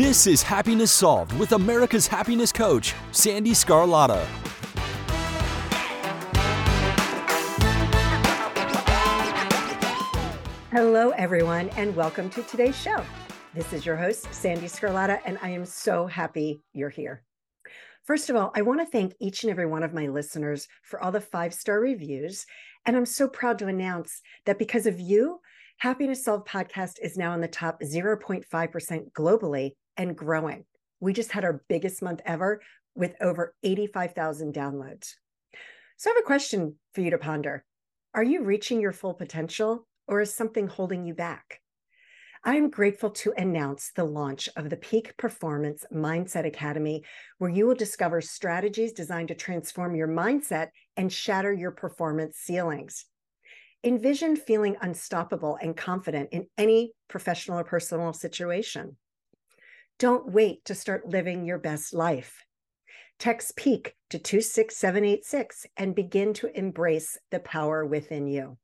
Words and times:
This 0.00 0.26
is 0.26 0.42
Happiness 0.42 0.90
Solved 0.90 1.38
with 1.38 1.52
America's 1.52 2.06
happiness 2.06 2.52
coach, 2.52 2.94
Sandee 3.12 3.50
Sgarlata. 3.50 4.24
Hello, 10.70 11.10
everyone, 11.10 11.68
and 11.76 11.94
welcome 11.94 12.30
to 12.30 12.42
today's 12.44 12.80
show. 12.80 13.04
This 13.52 13.74
is 13.74 13.84
your 13.84 13.94
host, 13.94 14.24
Sandee 14.32 14.70
Sgarlata, 14.70 15.20
and 15.26 15.38
I 15.42 15.50
am 15.50 15.66
so 15.66 16.06
happy 16.06 16.62
you're 16.72 16.88
here. 16.88 17.22
First 18.04 18.30
of 18.30 18.36
all, 18.36 18.52
I 18.56 18.62
want 18.62 18.80
to 18.80 18.86
thank 18.86 19.12
each 19.20 19.44
and 19.44 19.50
every 19.50 19.66
one 19.66 19.82
of 19.82 19.92
my 19.92 20.06
listeners 20.06 20.66
for 20.82 20.98
all 21.02 21.12
the 21.12 21.20
five 21.20 21.52
star 21.52 21.78
reviews. 21.78 22.46
And 22.86 22.96
I'm 22.96 23.04
so 23.04 23.28
proud 23.28 23.58
to 23.58 23.66
announce 23.66 24.22
that 24.46 24.58
because 24.58 24.86
of 24.86 24.98
you, 24.98 25.40
Happiness 25.76 26.24
Solved 26.24 26.48
podcast 26.48 26.94
is 27.02 27.18
now 27.18 27.34
in 27.34 27.42
the 27.42 27.48
top 27.48 27.82
0.5% 27.82 29.12
globally 29.12 29.72
and 30.00 30.16
growing. 30.16 30.64
We 30.98 31.12
just 31.12 31.30
had 31.30 31.44
our 31.44 31.62
biggest 31.68 32.00
month 32.00 32.22
ever 32.24 32.62
with 32.94 33.14
over 33.20 33.54
85,000 33.62 34.54
downloads. 34.54 35.12
So 35.98 36.10
I 36.10 36.14
have 36.14 36.22
a 36.22 36.26
question 36.26 36.76
for 36.94 37.02
you 37.02 37.10
to 37.10 37.18
ponder. 37.18 37.66
Are 38.14 38.22
you 38.22 38.42
reaching 38.42 38.80
your 38.80 38.92
full 38.92 39.12
potential 39.12 39.86
or 40.08 40.22
is 40.22 40.34
something 40.34 40.68
holding 40.68 41.04
you 41.04 41.12
back? 41.12 41.60
I'm 42.42 42.70
grateful 42.70 43.10
to 43.10 43.34
announce 43.36 43.92
the 43.94 44.04
launch 44.04 44.48
of 44.56 44.70
the 44.70 44.78
Peak 44.78 45.14
Performance 45.18 45.84
Mindset 45.92 46.46
Academy, 46.46 47.04
where 47.36 47.50
you 47.50 47.66
will 47.66 47.74
discover 47.74 48.22
strategies 48.22 48.94
designed 48.94 49.28
to 49.28 49.34
transform 49.34 49.94
your 49.94 50.08
mindset 50.08 50.68
and 50.96 51.12
shatter 51.12 51.52
your 51.52 51.72
performance 51.72 52.38
ceilings. 52.38 53.04
Envision 53.84 54.36
feeling 54.36 54.78
unstoppable 54.80 55.58
and 55.60 55.76
confident 55.76 56.30
in 56.32 56.46
any 56.56 56.92
professional 57.08 57.58
or 57.58 57.64
personal 57.64 58.14
situation. 58.14 58.96
Don't 60.00 60.32
wait 60.32 60.64
to 60.64 60.74
start 60.74 61.10
living 61.10 61.44
your 61.44 61.58
best 61.58 61.92
life. 61.92 62.46
Text 63.18 63.54
PEAK 63.54 63.94
to 64.08 64.18
26786 64.18 65.66
and 65.76 65.94
begin 65.94 66.32
to 66.32 66.58
embrace 66.58 67.18
the 67.30 67.38
power 67.38 67.84
within 67.84 68.26
you. 68.26 68.56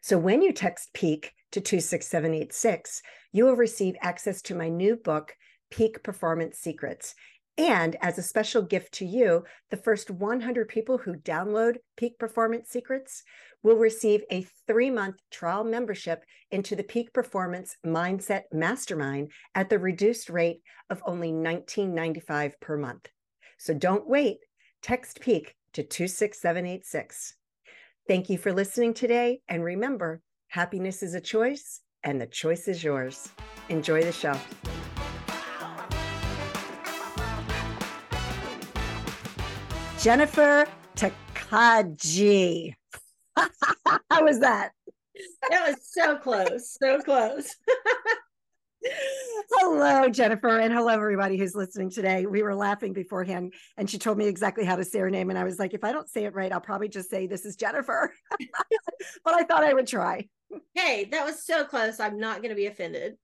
So 0.00 0.16
when 0.16 0.40
you 0.40 0.54
text 0.54 0.94
PEAK 0.94 1.30
to 1.52 1.60
26786, 1.60 3.02
you 3.32 3.44
will 3.44 3.54
receive 3.54 3.96
access 4.00 4.40
to 4.42 4.54
my 4.54 4.70
new 4.70 4.96
book, 4.96 5.36
Peak 5.70 6.02
Performance 6.02 6.58
Secrets. 6.58 7.14
And 7.58 7.94
as 8.00 8.16
a 8.16 8.22
special 8.22 8.62
gift 8.62 8.94
to 8.94 9.04
you, 9.04 9.44
the 9.70 9.76
first 9.76 10.10
100 10.10 10.68
people 10.68 10.96
who 10.96 11.16
download 11.16 11.76
Peak 11.98 12.18
Performance 12.18 12.70
Secrets 12.70 13.22
will 13.64 13.76
receive 13.76 14.22
a 14.30 14.46
three 14.68 14.90
month 14.90 15.16
trial 15.32 15.64
membership 15.64 16.22
into 16.52 16.76
the 16.76 16.84
Peak 16.84 17.12
Performance 17.12 17.76
Mindset 17.84 18.42
Mastermind 18.52 19.32
at 19.56 19.68
the 19.68 19.78
reduced 19.80 20.30
rate 20.30 20.60
of 20.90 21.02
only 21.06 21.32
$19.95 21.32 22.52
per 22.60 22.76
month. 22.76 23.08
So 23.58 23.74
don't 23.74 24.06
wait. 24.06 24.38
Text 24.82 25.20
PEAK 25.20 25.56
to 25.72 25.82
26786. 25.82 27.34
Thank 28.06 28.28
you 28.28 28.36
for 28.36 28.52
listening 28.52 28.92
today. 28.92 29.40
And 29.48 29.64
remember, 29.64 30.20
happiness 30.48 31.02
is 31.02 31.14
a 31.14 31.20
choice, 31.20 31.80
and 32.04 32.20
the 32.20 32.26
choice 32.26 32.68
is 32.68 32.84
yours. 32.84 33.30
Enjoy 33.70 34.02
the 34.02 34.12
show. 34.12 34.38
Jennifer 39.98 40.66
Takagi. 40.96 42.74
How 44.14 44.22
was 44.22 44.38
that? 44.38 44.70
That 45.50 45.66
was 45.66 45.76
so 45.90 46.16
close, 46.16 46.76
so 46.80 47.00
close. 47.00 47.52
hello, 49.50 50.08
Jennifer, 50.08 50.60
and 50.60 50.72
hello, 50.72 50.92
everybody 50.92 51.36
who's 51.36 51.56
listening 51.56 51.90
today. 51.90 52.24
We 52.24 52.44
were 52.44 52.54
laughing 52.54 52.92
beforehand, 52.92 53.54
and 53.76 53.90
she 53.90 53.98
told 53.98 54.16
me 54.16 54.28
exactly 54.28 54.64
how 54.64 54.76
to 54.76 54.84
say 54.84 55.00
her 55.00 55.10
name. 55.10 55.30
And 55.30 55.38
I 55.38 55.42
was 55.42 55.58
like, 55.58 55.74
if 55.74 55.82
I 55.82 55.90
don't 55.90 56.08
say 56.08 56.26
it 56.26 56.34
right, 56.34 56.52
I'll 56.52 56.60
probably 56.60 56.88
just 56.88 57.10
say 57.10 57.26
this 57.26 57.44
is 57.44 57.56
Jennifer. 57.56 58.14
but 59.24 59.34
I 59.34 59.42
thought 59.42 59.64
I 59.64 59.74
would 59.74 59.88
try. 59.88 60.28
Hey, 60.74 61.08
that 61.10 61.26
was 61.26 61.44
so 61.44 61.64
close. 61.64 61.98
I'm 61.98 62.20
not 62.20 62.36
going 62.36 62.50
to 62.50 62.54
be 62.54 62.66
offended. 62.66 63.16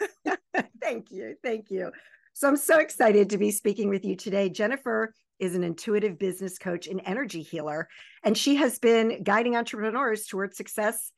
thank 0.80 1.10
you. 1.10 1.34
Thank 1.44 1.70
you. 1.70 1.92
So 2.32 2.48
I'm 2.48 2.56
so 2.56 2.78
excited 2.78 3.28
to 3.30 3.36
be 3.36 3.50
speaking 3.50 3.90
with 3.90 4.06
you 4.06 4.16
today. 4.16 4.48
Jennifer 4.48 5.12
is 5.38 5.54
an 5.54 5.64
intuitive 5.64 6.18
business 6.18 6.58
coach 6.58 6.86
and 6.86 7.00
energy 7.04 7.42
healer, 7.42 7.88
and 8.22 8.36
she 8.36 8.56
has 8.56 8.78
been 8.78 9.22
guiding 9.22 9.56
entrepreneurs 9.56 10.26
towards 10.26 10.56
success, 10.56 11.12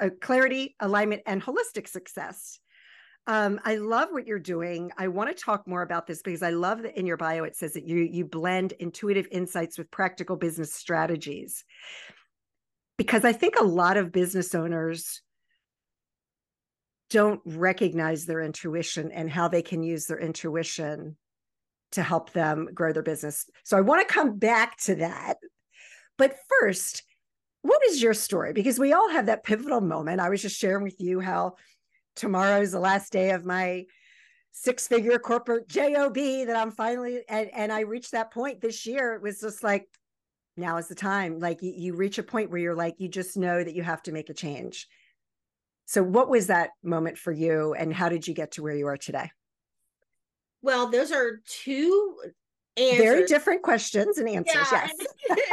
uh, 0.00 0.10
clarity, 0.20 0.76
alignment, 0.80 1.22
and 1.26 1.42
holistic 1.42 1.88
success. 1.88 2.58
Um, 3.28 3.60
I 3.64 3.76
love 3.76 4.10
what 4.12 4.26
you're 4.26 4.38
doing. 4.38 4.92
I 4.96 5.08
want 5.08 5.36
to 5.36 5.44
talk 5.44 5.66
more 5.66 5.82
about 5.82 6.06
this 6.06 6.22
because 6.22 6.42
I 6.42 6.50
love 6.50 6.82
that 6.82 6.96
in 6.96 7.06
your 7.06 7.16
bio 7.16 7.42
it 7.42 7.56
says 7.56 7.72
that 7.72 7.86
you 7.86 7.98
you 7.98 8.24
blend 8.24 8.72
intuitive 8.72 9.26
insights 9.32 9.78
with 9.78 9.90
practical 9.90 10.36
business 10.36 10.72
strategies. 10.72 11.64
Because 12.98 13.24
I 13.24 13.32
think 13.32 13.56
a 13.58 13.64
lot 13.64 13.96
of 13.96 14.12
business 14.12 14.54
owners 14.54 15.22
don't 17.10 17.40
recognize 17.44 18.26
their 18.26 18.40
intuition 18.40 19.10
and 19.12 19.30
how 19.30 19.48
they 19.48 19.62
can 19.62 19.82
use 19.82 20.06
their 20.06 20.18
intuition 20.18 21.16
to 21.92 22.02
help 22.02 22.32
them 22.32 22.68
grow 22.74 22.92
their 22.92 23.02
business. 23.02 23.48
So 23.64 23.76
I 23.76 23.80
want 23.80 24.06
to 24.06 24.12
come 24.12 24.38
back 24.38 24.76
to 24.84 24.96
that. 24.96 25.36
But 26.18 26.36
first, 26.48 27.02
what 27.62 27.84
is 27.88 28.02
your 28.02 28.14
story? 28.14 28.52
Because 28.52 28.78
we 28.78 28.92
all 28.92 29.10
have 29.10 29.26
that 29.26 29.44
pivotal 29.44 29.80
moment. 29.80 30.20
I 30.20 30.28
was 30.28 30.42
just 30.42 30.58
sharing 30.58 30.84
with 30.84 31.00
you 31.00 31.20
how 31.20 31.54
tomorrow 32.16 32.60
is 32.60 32.72
the 32.72 32.80
last 32.80 33.12
day 33.12 33.30
of 33.30 33.44
my 33.44 33.84
six 34.58 34.88
figure 34.88 35.18
corporate 35.18 35.68
job 35.68 36.14
that 36.14 36.56
i'm 36.56 36.70
finally 36.70 37.20
and, 37.28 37.50
and 37.54 37.70
i 37.70 37.80
reached 37.80 38.12
that 38.12 38.32
point 38.32 38.58
this 38.58 38.86
year 38.86 39.12
it 39.12 39.20
was 39.20 39.38
just 39.38 39.62
like 39.62 39.86
now 40.56 40.78
is 40.78 40.88
the 40.88 40.94
time 40.94 41.38
like 41.38 41.60
you, 41.60 41.74
you 41.76 41.94
reach 41.94 42.16
a 42.16 42.22
point 42.22 42.50
where 42.50 42.58
you're 42.58 42.74
like 42.74 42.94
you 42.96 43.06
just 43.06 43.36
know 43.36 43.62
that 43.62 43.74
you 43.74 43.82
have 43.82 44.02
to 44.02 44.12
make 44.12 44.30
a 44.30 44.34
change 44.34 44.88
so 45.84 46.02
what 46.02 46.30
was 46.30 46.46
that 46.46 46.70
moment 46.82 47.18
for 47.18 47.32
you 47.32 47.74
and 47.74 47.92
how 47.92 48.08
did 48.08 48.26
you 48.26 48.32
get 48.32 48.52
to 48.52 48.62
where 48.62 48.74
you 48.74 48.86
are 48.86 48.96
today 48.96 49.30
well 50.66 50.90
those 50.90 51.12
are 51.12 51.40
two 51.46 52.16
answers. 52.76 52.98
very 52.98 53.26
different 53.26 53.62
questions 53.62 54.18
and 54.18 54.28
answers 54.28 54.66
yeah. 54.70 54.88
yes. 55.28 55.46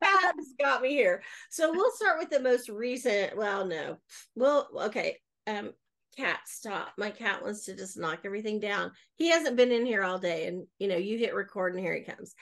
got 0.60 0.82
me 0.82 0.90
here. 0.90 1.22
So 1.50 1.70
we'll 1.72 1.92
start 1.92 2.18
with 2.18 2.30
the 2.30 2.40
most 2.40 2.68
recent 2.68 3.36
well 3.36 3.66
no. 3.66 3.98
Well 4.34 4.68
okay 4.86 5.18
um 5.46 5.72
cat 6.16 6.40
stop. 6.46 6.92
My 6.96 7.10
cat 7.10 7.42
wants 7.42 7.66
to 7.66 7.76
just 7.76 7.98
knock 7.98 8.20
everything 8.24 8.58
down. 8.58 8.92
He 9.16 9.28
hasn't 9.28 9.56
been 9.56 9.70
in 9.70 9.86
here 9.86 10.02
all 10.02 10.18
day 10.18 10.46
and 10.46 10.66
you 10.78 10.88
know 10.88 10.96
you 10.96 11.18
hit 11.18 11.34
record 11.34 11.74
and 11.74 11.84
here 11.84 11.94
he 11.94 12.02
comes. 12.02 12.34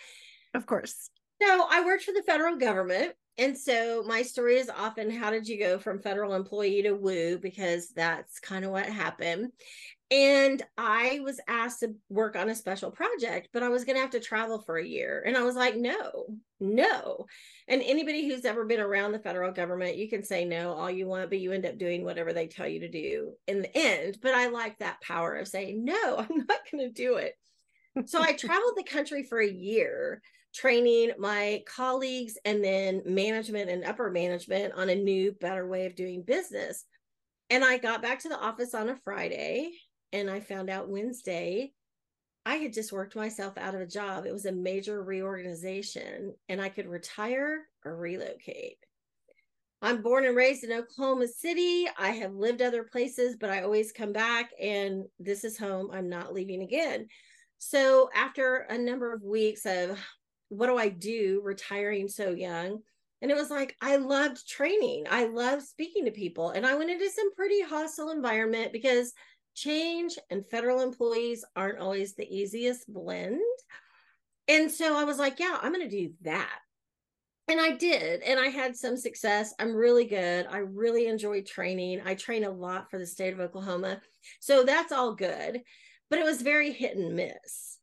Of 0.54 0.64
course. 0.64 1.10
So 1.42 1.66
i 1.70 1.84
worked 1.84 2.04
for 2.04 2.14
the 2.14 2.22
federal 2.22 2.56
government 2.56 3.12
and 3.38 3.58
so 3.58 4.02
my 4.06 4.22
story 4.22 4.56
is 4.56 4.70
often 4.70 5.10
how 5.10 5.30
did 5.30 5.46
you 5.46 5.58
go 5.58 5.78
from 5.78 6.00
federal 6.00 6.34
employee 6.34 6.82
to 6.82 6.92
woo? 6.92 7.38
Because 7.38 7.90
that's 7.90 8.38
kind 8.38 8.64
of 8.64 8.70
what 8.70 8.86
happened 8.86 9.52
and 10.10 10.62
I 10.78 11.20
was 11.24 11.40
asked 11.48 11.80
to 11.80 11.94
work 12.08 12.36
on 12.36 12.48
a 12.48 12.54
special 12.54 12.92
project, 12.92 13.48
but 13.52 13.64
I 13.64 13.68
was 13.68 13.84
going 13.84 13.96
to 13.96 14.02
have 14.02 14.10
to 14.10 14.20
travel 14.20 14.60
for 14.60 14.76
a 14.76 14.86
year. 14.86 15.24
And 15.26 15.36
I 15.36 15.42
was 15.42 15.56
like, 15.56 15.76
no, 15.76 16.26
no. 16.60 17.26
And 17.66 17.82
anybody 17.82 18.28
who's 18.28 18.44
ever 18.44 18.64
been 18.64 18.78
around 18.78 19.12
the 19.12 19.18
federal 19.18 19.50
government, 19.50 19.96
you 19.96 20.08
can 20.08 20.22
say 20.22 20.44
no 20.44 20.74
all 20.74 20.90
you 20.90 21.08
want, 21.08 21.28
but 21.28 21.40
you 21.40 21.50
end 21.50 21.66
up 21.66 21.76
doing 21.76 22.04
whatever 22.04 22.32
they 22.32 22.46
tell 22.46 22.68
you 22.68 22.80
to 22.80 22.88
do 22.88 23.32
in 23.48 23.62
the 23.62 23.76
end. 23.76 24.18
But 24.22 24.34
I 24.34 24.46
like 24.48 24.78
that 24.78 25.00
power 25.00 25.34
of 25.34 25.48
saying, 25.48 25.84
no, 25.84 26.16
I'm 26.18 26.46
not 26.46 26.60
going 26.70 26.86
to 26.86 26.92
do 26.92 27.16
it. 27.16 27.34
So 28.04 28.22
I 28.22 28.34
traveled 28.34 28.74
the 28.76 28.84
country 28.84 29.24
for 29.24 29.40
a 29.40 29.50
year 29.50 30.20
training 30.54 31.12
my 31.18 31.62
colleagues 31.66 32.38
and 32.44 32.62
then 32.62 33.02
management 33.04 33.70
and 33.70 33.84
upper 33.84 34.10
management 34.10 34.72
on 34.74 34.88
a 34.88 34.94
new, 34.94 35.32
better 35.32 35.66
way 35.66 35.86
of 35.86 35.96
doing 35.96 36.22
business. 36.22 36.84
And 37.50 37.64
I 37.64 37.78
got 37.78 38.02
back 38.02 38.20
to 38.20 38.28
the 38.28 38.38
office 38.38 38.74
on 38.74 38.88
a 38.88 38.96
Friday 38.96 39.72
and 40.12 40.30
I 40.30 40.40
found 40.40 40.70
out 40.70 40.88
Wednesday 40.88 41.72
I 42.46 42.54
had 42.54 42.72
just 42.72 42.92
worked 42.92 43.16
myself 43.16 43.58
out 43.58 43.74
of 43.74 43.80
a 43.80 43.86
job. 43.86 44.24
It 44.24 44.32
was 44.32 44.46
a 44.46 44.52
major 44.52 45.02
reorganization 45.02 46.32
and 46.48 46.62
I 46.62 46.68
could 46.68 46.86
retire 46.86 47.62
or 47.84 47.96
relocate. 47.96 48.78
I'm 49.82 50.00
born 50.00 50.24
and 50.24 50.36
raised 50.36 50.62
in 50.62 50.70
Oklahoma 50.70 51.26
City. 51.26 51.88
I 51.98 52.10
have 52.10 52.34
lived 52.34 52.62
other 52.62 52.84
places, 52.84 53.36
but 53.38 53.50
I 53.50 53.62
always 53.62 53.90
come 53.90 54.12
back 54.12 54.50
and 54.62 55.06
this 55.18 55.42
is 55.42 55.58
home. 55.58 55.90
I'm 55.92 56.08
not 56.08 56.32
leaving 56.32 56.62
again. 56.62 57.08
So, 57.58 58.10
after 58.14 58.58
a 58.70 58.78
number 58.78 59.12
of 59.12 59.22
weeks 59.22 59.66
of 59.66 59.98
what 60.48 60.68
do 60.68 60.78
I 60.78 60.88
do 60.88 61.40
retiring 61.42 62.06
so 62.06 62.30
young? 62.30 62.78
And 63.22 63.30
it 63.30 63.36
was 63.36 63.50
like, 63.50 63.74
I 63.80 63.96
loved 63.96 64.48
training. 64.48 65.06
I 65.10 65.26
loved 65.26 65.62
speaking 65.62 66.04
to 66.04 66.10
people. 66.12 66.50
And 66.50 66.64
I 66.64 66.76
went 66.76 66.90
into 66.90 67.10
some 67.10 67.34
pretty 67.34 67.60
hostile 67.62 68.10
environment 68.10 68.72
because 68.72 69.12
change 69.56 70.18
and 70.30 70.46
federal 70.46 70.80
employees 70.80 71.44
aren't 71.56 71.80
always 71.80 72.14
the 72.14 72.28
easiest 72.28 72.86
blend. 72.92 73.40
And 74.46 74.70
so 74.70 74.96
I 74.96 75.02
was 75.02 75.18
like, 75.18 75.40
yeah, 75.40 75.58
I'm 75.60 75.72
going 75.72 75.88
to 75.88 75.90
do 75.90 76.12
that. 76.22 76.58
And 77.48 77.60
I 77.60 77.76
did. 77.76 78.22
And 78.22 78.38
I 78.38 78.46
had 78.46 78.76
some 78.76 78.96
success. 78.96 79.54
I'm 79.58 79.74
really 79.74 80.04
good. 80.04 80.46
I 80.50 80.58
really 80.58 81.06
enjoy 81.06 81.42
training. 81.42 82.02
I 82.04 82.14
train 82.14 82.44
a 82.44 82.50
lot 82.50 82.90
for 82.90 82.98
the 82.98 83.06
state 83.06 83.32
of 83.32 83.40
Oklahoma. 83.40 84.00
So 84.40 84.62
that's 84.62 84.92
all 84.92 85.14
good. 85.14 85.62
but 86.10 86.18
it 86.18 86.24
was 86.24 86.42
very 86.42 86.72
hit 86.72 86.96
and 86.96 87.14
miss. 87.14 87.78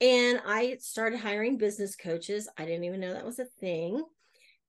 And 0.00 0.40
I 0.46 0.78
started 0.80 1.20
hiring 1.20 1.58
business 1.58 1.94
coaches. 1.94 2.48
I 2.56 2.64
didn't 2.64 2.84
even 2.84 3.00
know 3.00 3.12
that 3.12 3.26
was 3.26 3.38
a 3.38 3.44
thing. 3.44 4.02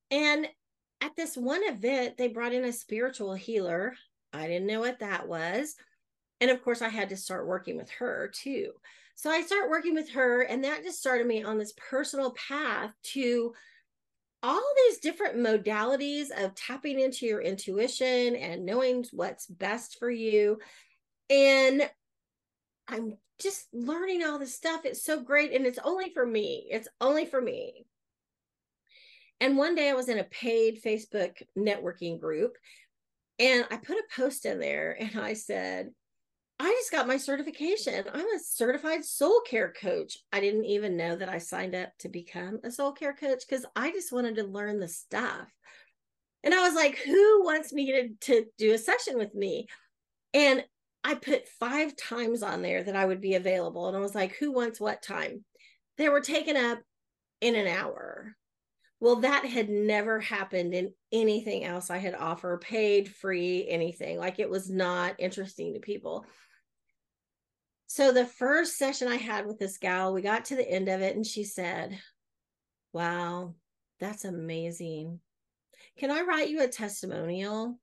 And 0.10 0.48
at 1.00 1.16
this 1.16 1.36
one 1.38 1.62
event, 1.64 2.18
they 2.18 2.28
brought 2.28 2.54
in 2.54 2.66
a 2.66 2.74
spiritual 2.74 3.34
healer. 3.34 3.94
I 4.34 4.48
didn't 4.48 4.68
know 4.68 4.82
what 4.82 5.00
that 5.00 5.28
was. 5.28 5.76
And 6.42 6.52
of 6.52 6.62
course, 6.64 6.82
I 6.82 6.90
had 6.90 7.10
to 7.10 7.18
start 7.18 7.48
working 7.48 7.78
with 7.78 7.90
her 7.92 8.32
too. 8.34 8.72
So 9.16 9.30
I 9.30 9.44
start 9.44 9.70
working 9.70 9.94
with 9.94 10.10
her, 10.12 10.42
and 10.42 10.64
that 10.64 10.84
just 10.84 11.00
started 11.00 11.28
me 11.28 11.44
on 11.44 11.58
this 11.58 11.74
personal 11.78 12.32
path 12.32 12.92
to 13.14 13.54
all 14.44 14.64
these 14.88 15.00
different 15.00 15.36
modalities 15.38 16.32
of 16.36 16.56
tapping 16.56 17.00
into 17.00 17.28
your 17.28 17.42
intuition 17.42 18.36
and 18.36 18.66
knowing 18.66 19.06
what's 19.12 19.46
best 19.46 20.00
for 20.00 20.10
you. 20.10 20.58
And 21.30 21.88
I'm 22.88 23.18
just 23.40 23.68
learning 23.72 24.24
all 24.24 24.40
this 24.40 24.56
stuff. 24.56 24.82
It's 24.86 25.04
so 25.04 25.22
great. 25.22 25.54
And 25.54 25.66
it's 25.66 25.80
only 25.84 26.10
for 26.10 26.26
me. 26.26 26.68
It's 26.72 26.88
only 27.00 27.26
for 27.26 27.40
me. 27.40 27.86
And 29.40 29.58
one 29.58 29.76
day 29.76 29.90
I 29.90 29.94
was 29.94 30.10
in 30.10 30.20
a 30.20 30.24
paid 30.24 30.82
Facebook 30.84 31.42
networking 31.58 32.20
group 32.20 32.58
and 33.40 33.66
I 33.72 33.78
put 33.78 33.98
a 33.98 34.04
post 34.16 34.46
in 34.46 34.60
there 34.60 34.96
and 35.00 35.20
I 35.20 35.34
said, 35.34 35.92
I 36.64 36.70
just 36.70 36.92
got 36.92 37.08
my 37.08 37.18
certification. 37.18 38.06
I'm 38.14 38.36
a 38.36 38.40
certified 38.40 39.04
soul 39.04 39.42
care 39.42 39.74
coach. 39.74 40.20
I 40.32 40.40
didn't 40.40 40.66
even 40.66 40.96
know 40.96 41.16
that 41.16 41.28
I 41.28 41.40
signed 41.40 41.74
up 41.74 41.90
to 42.00 42.08
become 42.08 42.60
a 42.64 42.70
soul 42.70 42.92
care 42.92 43.16
coach 43.16 43.42
because 43.50 43.66
I 43.76 43.90
just 43.92 44.12
wanted 44.12 44.36
to 44.36 44.44
learn 44.44 44.80
the 44.80 44.88
stuff. 44.88 45.52
And 46.44 46.54
I 46.54 46.60
was 46.60 46.76
like, 46.76 47.00
who 47.00 47.44
wants 47.44 47.74
me 47.74 47.92
to, 47.92 48.10
to 48.28 48.46
do 48.60 48.74
a 48.74 48.78
session 48.78 49.18
with 49.18 49.34
me? 49.34 49.66
And 50.36 50.64
I 51.04 51.16
put 51.16 51.48
five 51.48 51.96
times 51.96 52.44
on 52.44 52.62
there 52.62 52.84
that 52.84 52.96
I 52.96 53.06
would 53.06 53.22
be 53.22 53.34
available. 53.34 53.88
And 53.88 53.98
I 53.98 54.00
was 54.00 54.14
like, 54.14 54.36
who 54.36 54.52
wants 54.52 54.80
what 54.80 55.02
time? 55.02 55.44
They 55.98 56.10
were 56.10 56.22
taken 56.22 56.56
up 56.56 56.78
in 57.42 57.56
an 57.56 57.66
hour. 57.66 58.36
Well, 59.00 59.16
that 59.18 59.46
had 59.46 59.68
never 59.68 60.20
happened 60.20 60.76
in 60.76 60.94
anything 61.12 61.64
else 61.64 61.90
I 61.90 61.98
had 61.98 62.14
offered, 62.14 62.62
paid, 62.62 63.10
free, 63.10 63.66
anything. 63.68 64.20
Like 64.20 64.38
it 64.38 64.50
was 64.50 64.70
not 64.70 65.16
interesting 65.18 65.74
to 65.74 65.80
people. 65.80 66.24
So 67.94 68.14
the 68.14 68.26
first 68.26 68.78
session 68.78 69.10
I 69.10 69.18
had 69.18 69.46
with 69.46 69.60
this 69.60 69.78
gal, 69.78 70.14
we 70.14 70.22
got 70.22 70.46
to 70.46 70.56
the 70.56 70.66
end 70.66 70.88
of 70.88 71.02
it 71.02 71.18
and 71.18 71.28
she 71.28 71.44
said, 71.44 72.00
Wow, 72.94 73.56
that's 74.00 74.24
amazing. 74.24 75.20
Can 75.98 76.10
I 76.10 76.22
write 76.22 76.48
you 76.48 76.62
a 76.64 76.70
testimonial? 76.70 77.78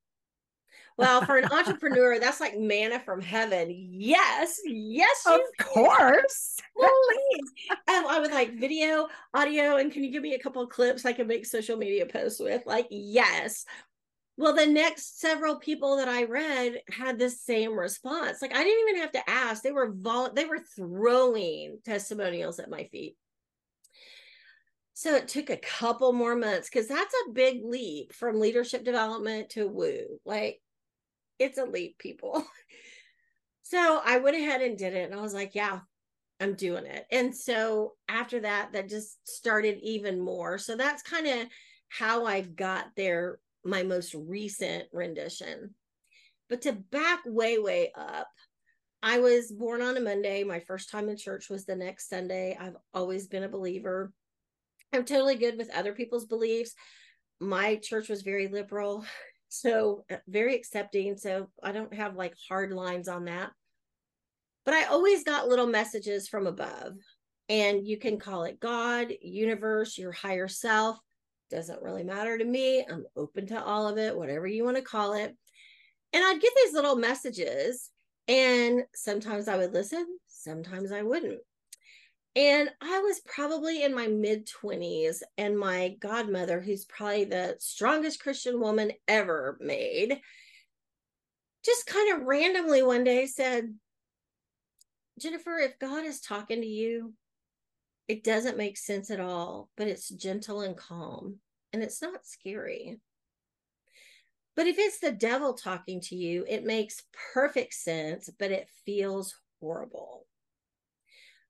Well, 0.96 1.26
for 1.26 1.36
an 1.36 1.52
entrepreneur, 1.52 2.18
that's 2.20 2.40
like 2.40 2.58
manna 2.58 3.00
from 3.00 3.20
heaven. 3.20 3.68
Yes, 3.70 4.58
yes, 4.64 5.26
of 5.26 5.40
course. 5.60 6.56
Please. 6.74 7.52
um, 7.70 8.06
I 8.08 8.18
would 8.18 8.32
like 8.32 8.58
video, 8.58 9.08
audio, 9.34 9.76
and 9.76 9.92
can 9.92 10.04
you 10.04 10.10
give 10.10 10.22
me 10.22 10.32
a 10.32 10.38
couple 10.38 10.62
of 10.62 10.70
clips 10.70 11.04
I 11.04 11.12
can 11.12 11.26
make 11.26 11.44
social 11.44 11.76
media 11.76 12.06
posts 12.06 12.40
with? 12.40 12.62
Like, 12.64 12.86
yes. 12.90 13.66
Well, 14.38 14.54
the 14.54 14.66
next 14.66 15.18
several 15.18 15.56
people 15.56 15.96
that 15.96 16.06
I 16.06 16.22
read 16.22 16.80
had 16.88 17.18
the 17.18 17.28
same 17.28 17.76
response. 17.76 18.40
Like 18.40 18.54
I 18.54 18.62
didn't 18.62 18.88
even 18.88 19.00
have 19.02 19.12
to 19.12 19.28
ask. 19.28 19.64
They 19.64 19.72
were 19.72 19.92
vol- 19.92 20.32
they 20.32 20.44
were 20.44 20.60
throwing 20.76 21.78
testimonials 21.84 22.60
at 22.60 22.70
my 22.70 22.84
feet. 22.84 23.16
So 24.94 25.16
it 25.16 25.26
took 25.26 25.50
a 25.50 25.56
couple 25.56 26.12
more 26.12 26.36
months 26.36 26.70
because 26.70 26.86
that's 26.86 27.14
a 27.26 27.32
big 27.32 27.64
leap 27.64 28.12
from 28.12 28.38
leadership 28.38 28.84
development 28.84 29.50
to 29.50 29.66
woo. 29.66 30.20
Like 30.24 30.62
it's 31.40 31.58
a 31.58 31.64
leap, 31.64 31.98
people. 31.98 32.46
So 33.62 34.00
I 34.02 34.16
went 34.16 34.34
ahead 34.34 34.62
and 34.62 34.78
did 34.78 34.94
it. 34.94 35.10
And 35.10 35.14
I 35.14 35.20
was 35.20 35.34
like, 35.34 35.54
yeah, 35.54 35.80
I'm 36.40 36.54
doing 36.54 36.86
it. 36.86 37.04
And 37.12 37.36
so 37.36 37.96
after 38.08 38.40
that, 38.40 38.70
that 38.72 38.88
just 38.88 39.18
started 39.28 39.78
even 39.82 40.18
more. 40.18 40.56
So 40.56 40.74
that's 40.74 41.02
kind 41.02 41.26
of 41.26 41.48
how 41.90 42.24
I 42.24 42.40
got 42.40 42.86
there 42.96 43.40
my 43.68 43.82
most 43.82 44.14
recent 44.14 44.84
rendition. 44.92 45.74
But 46.48 46.62
to 46.62 46.72
back 46.72 47.20
way, 47.26 47.58
way 47.58 47.92
up, 47.94 48.28
I 49.02 49.20
was 49.20 49.52
born 49.52 49.82
on 49.82 49.96
a 49.96 50.00
Monday. 50.00 50.42
My 50.42 50.60
first 50.60 50.90
time 50.90 51.08
in 51.08 51.16
church 51.16 51.50
was 51.50 51.66
the 51.66 51.76
next 51.76 52.08
Sunday. 52.08 52.56
I've 52.58 52.76
always 52.94 53.28
been 53.28 53.44
a 53.44 53.48
believer. 53.48 54.12
I'm 54.92 55.04
totally 55.04 55.36
good 55.36 55.58
with 55.58 55.74
other 55.74 55.92
people's 55.92 56.24
beliefs. 56.24 56.74
My 57.40 57.76
church 57.76 58.08
was 58.08 58.22
very 58.22 58.48
liberal, 58.48 59.04
so 59.48 60.04
uh, 60.10 60.16
very 60.26 60.56
accepting. 60.56 61.16
So 61.18 61.48
I 61.62 61.72
don't 61.72 61.92
have 61.92 62.16
like 62.16 62.34
hard 62.48 62.72
lines 62.72 63.06
on 63.06 63.26
that. 63.26 63.50
But 64.64 64.74
I 64.74 64.84
always 64.84 65.24
got 65.24 65.48
little 65.48 65.66
messages 65.66 66.26
from 66.26 66.46
above. 66.46 66.94
And 67.50 67.86
you 67.86 67.98
can 67.98 68.18
call 68.18 68.44
it 68.44 68.60
God, 68.60 69.12
universe, 69.22 69.96
your 69.96 70.12
higher 70.12 70.48
self 70.48 70.98
doesn't 71.50 71.82
really 71.82 72.04
matter 72.04 72.36
to 72.36 72.44
me. 72.44 72.84
I'm 72.88 73.04
open 73.16 73.46
to 73.48 73.62
all 73.62 73.88
of 73.88 73.98
it, 73.98 74.16
whatever 74.16 74.46
you 74.46 74.64
want 74.64 74.76
to 74.76 74.82
call 74.82 75.14
it. 75.14 75.36
And 76.12 76.24
I'd 76.24 76.40
get 76.40 76.52
these 76.56 76.74
little 76.74 76.96
messages, 76.96 77.90
and 78.26 78.84
sometimes 78.94 79.48
I 79.48 79.56
would 79.56 79.72
listen, 79.72 80.06
sometimes 80.26 80.92
I 80.92 81.02
wouldn't. 81.02 81.40
And 82.36 82.70
I 82.80 83.00
was 83.00 83.20
probably 83.26 83.82
in 83.82 83.94
my 83.94 84.06
mid 84.06 84.46
20s, 84.46 85.22
and 85.36 85.58
my 85.58 85.96
godmother, 86.00 86.60
who's 86.60 86.84
probably 86.84 87.24
the 87.24 87.56
strongest 87.58 88.22
Christian 88.22 88.60
woman 88.60 88.92
ever 89.06 89.58
made, 89.60 90.20
just 91.64 91.86
kind 91.86 92.14
of 92.14 92.26
randomly 92.26 92.82
one 92.82 93.04
day 93.04 93.26
said, 93.26 93.74
Jennifer, 95.20 95.58
if 95.58 95.78
God 95.78 96.04
is 96.04 96.20
talking 96.20 96.60
to 96.60 96.66
you, 96.66 97.12
it 98.08 98.24
doesn't 98.24 98.56
make 98.56 98.78
sense 98.78 99.10
at 99.10 99.20
all, 99.20 99.68
but 99.76 99.86
it's 99.86 100.08
gentle 100.08 100.62
and 100.62 100.76
calm 100.76 101.36
and 101.72 101.82
it's 101.82 102.02
not 102.02 102.26
scary. 102.26 102.98
But 104.56 104.66
if 104.66 104.76
it's 104.78 104.98
the 104.98 105.12
devil 105.12 105.54
talking 105.54 106.00
to 106.02 106.16
you, 106.16 106.44
it 106.48 106.64
makes 106.64 107.04
perfect 107.32 107.74
sense, 107.74 108.28
but 108.38 108.50
it 108.50 108.68
feels 108.84 109.36
horrible. 109.60 110.26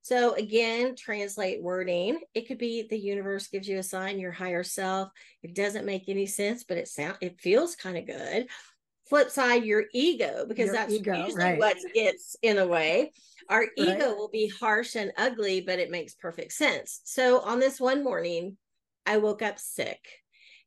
So 0.03 0.35
again, 0.35 0.95
translate 0.97 1.63
wording. 1.63 2.21
It 2.35 2.49
could 2.49 2.59
be 2.59 2.87
the 2.89 2.99
universe 2.99 3.47
gives 3.47 3.69
you 3.69 3.79
a 3.79 3.83
sign, 3.83 4.19
your 4.19 4.33
higher 4.33 4.65
self. 4.65 5.11
It 5.43 5.55
doesn't 5.55 5.87
make 5.87 6.09
any 6.09 6.27
sense, 6.27 6.65
but 6.65 6.79
it 6.79 6.89
sound 6.89 7.17
it 7.21 7.41
feels 7.41 7.77
kind 7.77 7.97
of 7.97 8.07
good. 8.07 8.49
Flip 9.09 9.31
side, 9.31 9.65
your 9.65 9.85
ego, 9.95 10.45
because 10.47 10.67
your 10.67 10.75
that's 10.75 10.93
ego, 10.93 11.25
usually 11.25 11.43
right. 11.43 11.59
what 11.59 11.79
gets 11.95 12.37
in 12.43 12.59
a 12.59 12.67
way. 12.67 13.13
Our 13.49 13.61
right. 13.61 13.71
ego 13.77 14.15
will 14.15 14.29
be 14.29 14.49
harsh 14.49 14.95
and 14.95 15.13
ugly, 15.17 15.61
but 15.61 15.79
it 15.79 15.91
makes 15.91 16.15
perfect 16.15 16.53
sense. 16.53 17.01
So 17.05 17.41
on 17.41 17.61
this 17.61 17.81
one 17.81 18.05
morning, 18.05 18.57
I 19.07 19.17
woke 19.17 19.43
up 19.43 19.59
sick. 19.59 20.01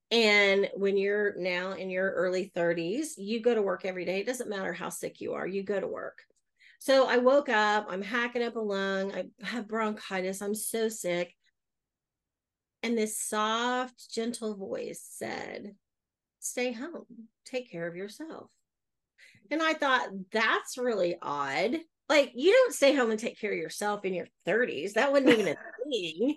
And 0.09 0.69
when 0.73 0.97
you're 0.97 1.35
now 1.38 1.73
in 1.73 1.89
your 1.89 2.11
early 2.11 2.51
30s, 2.55 3.11
you 3.17 3.41
go 3.41 3.53
to 3.55 3.61
work 3.61 3.85
every 3.85 4.03
day. 4.03 4.19
It 4.19 4.25
doesn't 4.25 4.50
matter 4.50 4.73
how 4.73 4.89
sick 4.89 5.21
you 5.21 5.33
are, 5.33 5.47
you 5.47 5.63
go 5.63 5.79
to 5.79 5.88
work. 5.88 6.19
So 6.79 7.07
I 7.07 7.17
woke 7.17 7.47
up, 7.47 7.85
I'm 7.89 8.01
hacking 8.01 8.43
up 8.43 8.55
a 8.55 8.59
lung, 8.59 9.13
I 9.13 9.25
have 9.45 9.67
bronchitis, 9.67 10.41
I'm 10.41 10.55
so 10.55 10.89
sick. 10.89 11.33
And 12.81 12.97
this 12.97 13.19
soft, 13.21 14.11
gentle 14.11 14.55
voice 14.55 15.05
said, 15.07 15.75
Stay 16.39 16.71
home, 16.71 17.05
take 17.45 17.71
care 17.71 17.88
of 17.88 17.95
yourself. 17.95 18.50
And 19.51 19.61
I 19.61 19.75
thought, 19.75 20.09
that's 20.31 20.79
really 20.79 21.17
odd 21.21 21.77
like 22.12 22.34
you 22.36 22.51
don't 22.51 22.74
stay 22.74 22.94
home 22.94 23.10
and 23.10 23.20
take 23.20 23.39
care 23.39 23.53
of 23.53 23.58
yourself 23.58 24.03
in 24.03 24.13
your 24.13 24.27
30s. 24.46 24.94
That 24.94 25.13
wasn't 25.13 25.30
even 25.30 25.48
a 25.48 25.56
thing. 25.89 26.36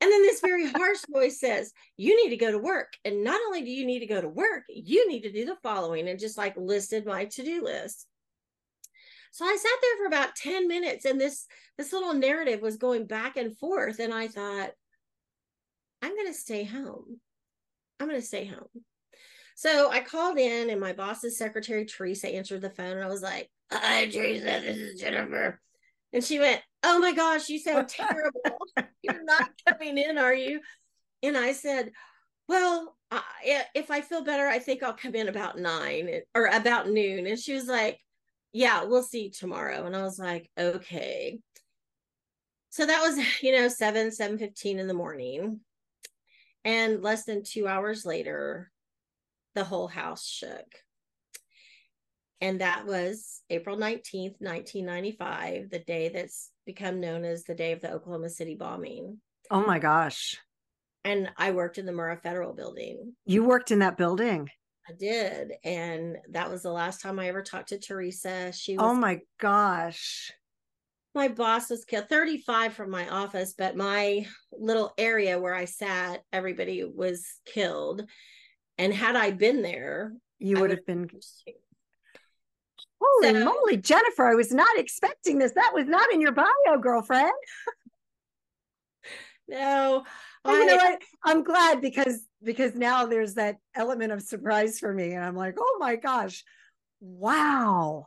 And 0.00 0.12
then 0.12 0.22
this 0.22 0.40
very 0.40 0.70
harsh 0.70 1.00
voice 1.10 1.40
says, 1.40 1.72
You 1.96 2.16
need 2.22 2.30
to 2.30 2.36
go 2.36 2.52
to 2.52 2.58
work. 2.58 2.92
And 3.04 3.24
not 3.24 3.40
only 3.48 3.62
do 3.62 3.70
you 3.72 3.84
need 3.84 3.98
to 3.98 4.06
go 4.06 4.20
to 4.20 4.28
work, 4.28 4.62
you 4.68 5.08
need 5.08 5.22
to 5.22 5.32
do 5.32 5.44
the 5.44 5.56
following, 5.64 6.08
and 6.08 6.20
just 6.20 6.38
like 6.38 6.56
listed 6.56 7.04
my 7.04 7.24
to 7.24 7.42
do 7.42 7.64
list. 7.64 8.06
So 9.32 9.44
I 9.44 9.56
sat 9.56 9.70
there 9.82 9.96
for 9.98 10.06
about 10.06 10.36
10 10.36 10.68
minutes 10.68 11.04
and 11.04 11.20
this 11.20 11.46
this 11.76 11.92
little 11.92 12.14
narrative 12.14 12.62
was 12.62 12.76
going 12.76 13.06
back 13.06 13.36
and 13.36 13.56
forth 13.58 13.98
and 13.98 14.14
I 14.14 14.28
thought 14.28 14.70
I'm 16.00 16.14
going 16.14 16.28
to 16.28 16.38
stay 16.38 16.64
home. 16.64 17.20
I'm 18.00 18.08
going 18.08 18.20
to 18.20 18.26
stay 18.26 18.46
home. 18.46 18.68
So 19.58 19.90
I 19.90 20.02
called 20.02 20.38
in 20.38 20.70
and 20.70 20.80
my 20.80 20.92
boss's 20.92 21.36
secretary 21.36 21.84
Teresa 21.84 22.28
answered 22.28 22.60
the 22.60 22.70
phone 22.70 22.92
and 22.92 23.02
I 23.02 23.08
was 23.08 23.22
like, 23.22 23.50
Hi, 23.72 24.06
Teresa. 24.06 24.44
This 24.44 24.76
is 24.76 25.00
Jennifer. 25.00 25.60
And 26.12 26.22
she 26.22 26.38
went, 26.38 26.62
Oh 26.84 27.00
my 27.00 27.12
gosh, 27.12 27.48
you 27.48 27.58
sound 27.58 27.88
terrible. 27.88 28.40
You're 29.02 29.24
not 29.24 29.50
coming 29.66 29.98
in, 29.98 30.16
are 30.16 30.32
you? 30.32 30.60
And 31.24 31.36
I 31.36 31.54
said, 31.54 31.90
Well, 32.46 32.96
if 33.74 33.90
I 33.90 34.00
feel 34.00 34.22
better, 34.22 34.46
I 34.46 34.60
think 34.60 34.84
I'll 34.84 34.92
come 34.92 35.16
in 35.16 35.26
about 35.26 35.58
nine 35.58 36.08
or 36.36 36.46
about 36.46 36.88
noon. 36.88 37.26
And 37.26 37.36
she 37.36 37.54
was 37.54 37.66
like, 37.66 37.98
Yeah, 38.52 38.84
we'll 38.84 39.02
see 39.02 39.28
tomorrow. 39.28 39.86
And 39.86 39.96
I 39.96 40.02
was 40.02 40.20
like, 40.20 40.48
Okay. 40.56 41.40
So 42.70 42.86
that 42.86 43.00
was, 43.00 43.18
you 43.42 43.50
know, 43.50 43.66
7, 43.66 44.12
7 44.12 44.38
15 44.38 44.78
in 44.78 44.86
the 44.86 44.94
morning. 44.94 45.58
And 46.64 47.02
less 47.02 47.24
than 47.24 47.42
two 47.42 47.66
hours 47.66 48.06
later, 48.06 48.70
the 49.54 49.64
whole 49.64 49.88
house 49.88 50.26
shook 50.26 50.82
and 52.40 52.60
that 52.60 52.86
was 52.86 53.42
April 53.50 53.76
19th, 53.76 54.36
1995, 54.38 55.70
the 55.70 55.80
day 55.80 56.08
that's 56.08 56.50
become 56.66 57.00
known 57.00 57.24
as 57.24 57.44
the 57.44 57.54
day 57.54 57.72
of 57.72 57.80
the 57.80 57.92
Oklahoma 57.92 58.28
City 58.28 58.54
bombing. 58.54 59.18
Oh 59.50 59.66
my 59.66 59.78
gosh. 59.78 60.36
And 61.04 61.30
I 61.36 61.50
worked 61.50 61.78
in 61.78 61.86
the 61.86 61.92
Murrah 61.92 62.22
Federal 62.22 62.52
building. 62.52 63.14
You 63.24 63.42
worked 63.44 63.70
in 63.70 63.80
that 63.80 63.96
building? 63.96 64.48
I 64.88 64.92
did. 64.92 65.52
And 65.64 66.18
that 66.30 66.50
was 66.50 66.62
the 66.62 66.70
last 66.70 67.00
time 67.00 67.18
I 67.18 67.28
ever 67.28 67.42
talked 67.42 67.70
to 67.70 67.78
Teresa. 67.78 68.52
She 68.52 68.76
oh 68.76 68.82
was, 68.82 68.92
Oh 68.92 68.94
my 68.94 69.20
gosh. 69.40 70.30
my 71.14 71.28
boss 71.28 71.70
was 71.70 71.84
killed 71.84 72.08
35 72.08 72.72
from 72.72 72.90
my 72.90 73.08
office, 73.08 73.54
but 73.56 73.76
my 73.76 74.26
little 74.52 74.92
area 74.96 75.40
where 75.40 75.54
I 75.54 75.64
sat, 75.64 76.22
everybody 76.32 76.84
was 76.84 77.26
killed. 77.46 78.08
And 78.78 78.94
had 78.94 79.16
I 79.16 79.32
been 79.32 79.62
there, 79.62 80.12
You 80.38 80.60
would 80.60 80.70
have 80.70 80.86
been 80.86 81.10
Holy 83.00 83.34
So- 83.34 83.44
moly, 83.44 83.76
Jennifer, 83.76 84.26
I 84.26 84.34
was 84.34 84.52
not 84.52 84.78
expecting 84.78 85.38
this. 85.38 85.52
That 85.52 85.72
was 85.74 85.86
not 85.86 86.12
in 86.12 86.20
your 86.20 86.32
bio, 86.32 86.78
girlfriend. 86.80 87.32
no, 89.48 90.04
But 90.44 90.52
you 90.52 90.66
know 90.66 90.76
what? 90.76 91.02
I'm 91.24 91.42
glad 91.42 91.80
because 91.80 92.24
because 92.42 92.74
now 92.74 93.06
there's 93.06 93.34
that 93.34 93.56
element 93.74 94.12
of 94.12 94.22
surprise 94.22 94.78
for 94.78 94.92
me. 94.94 95.12
And 95.12 95.24
I'm 95.24 95.36
like, 95.36 95.56
oh 95.58 95.76
my 95.80 95.96
gosh, 95.96 96.44
wow. 97.00 98.06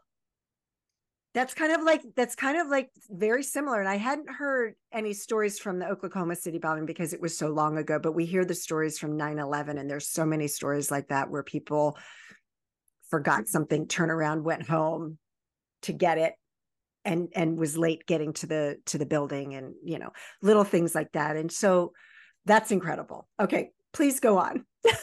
That's 1.34 1.54
kind 1.54 1.72
of 1.72 1.84
like 1.84 2.02
that's 2.16 2.36
kind 2.36 2.60
of 2.60 2.68
like 2.68 2.90
very 3.10 3.44
similar. 3.44 3.80
And 3.80 3.88
I 3.88 3.96
hadn't 3.96 4.30
heard 4.30 4.74
any 4.92 5.14
stories 5.14 5.60
from 5.60 5.80
the 5.80 5.88
Oklahoma 5.88 6.36
City 6.36 6.60
bombing 6.60 6.86
because 6.86 7.14
it 7.14 7.22
was 7.22 7.38
so 7.38 7.48
long 7.48 7.78
ago, 7.78 8.00
but 8.00 8.14
we 8.14 8.26
hear 8.26 8.44
the 8.44 8.54
stories 8.54 9.00
from 9.00 9.18
9-11, 9.18 9.80
and 9.80 9.90
there's 9.90 10.10
so 10.10 10.26
many 10.26 10.48
stories 10.48 10.92
like 10.92 11.08
that 11.08 11.30
where 11.30 11.44
people 11.44 11.98
forgot 13.10 13.48
something, 13.48 13.88
turned 13.88 14.12
around, 14.12 14.44
went 14.44 14.68
home 14.68 15.18
to 15.84 15.94
get 15.94 16.18
it, 16.18 16.34
and 17.06 17.30
and 17.34 17.58
was 17.58 17.78
late 17.78 18.06
getting 18.06 18.34
to 18.34 18.48
the 18.48 18.78
to 18.88 18.98
the 18.98 19.06
building 19.06 19.54
and 19.54 19.74
you 19.84 20.00
know, 20.00 20.12
little 20.42 20.66
things 20.66 20.94
like 20.94 21.14
that. 21.14 21.38
And 21.38 21.52
so 21.52 21.94
that's 22.46 22.72
incredible. 22.72 23.28
Okay, 23.40 23.72
please 23.94 24.20
go 24.20 24.38
on. 24.38 24.66
well, 24.84 24.96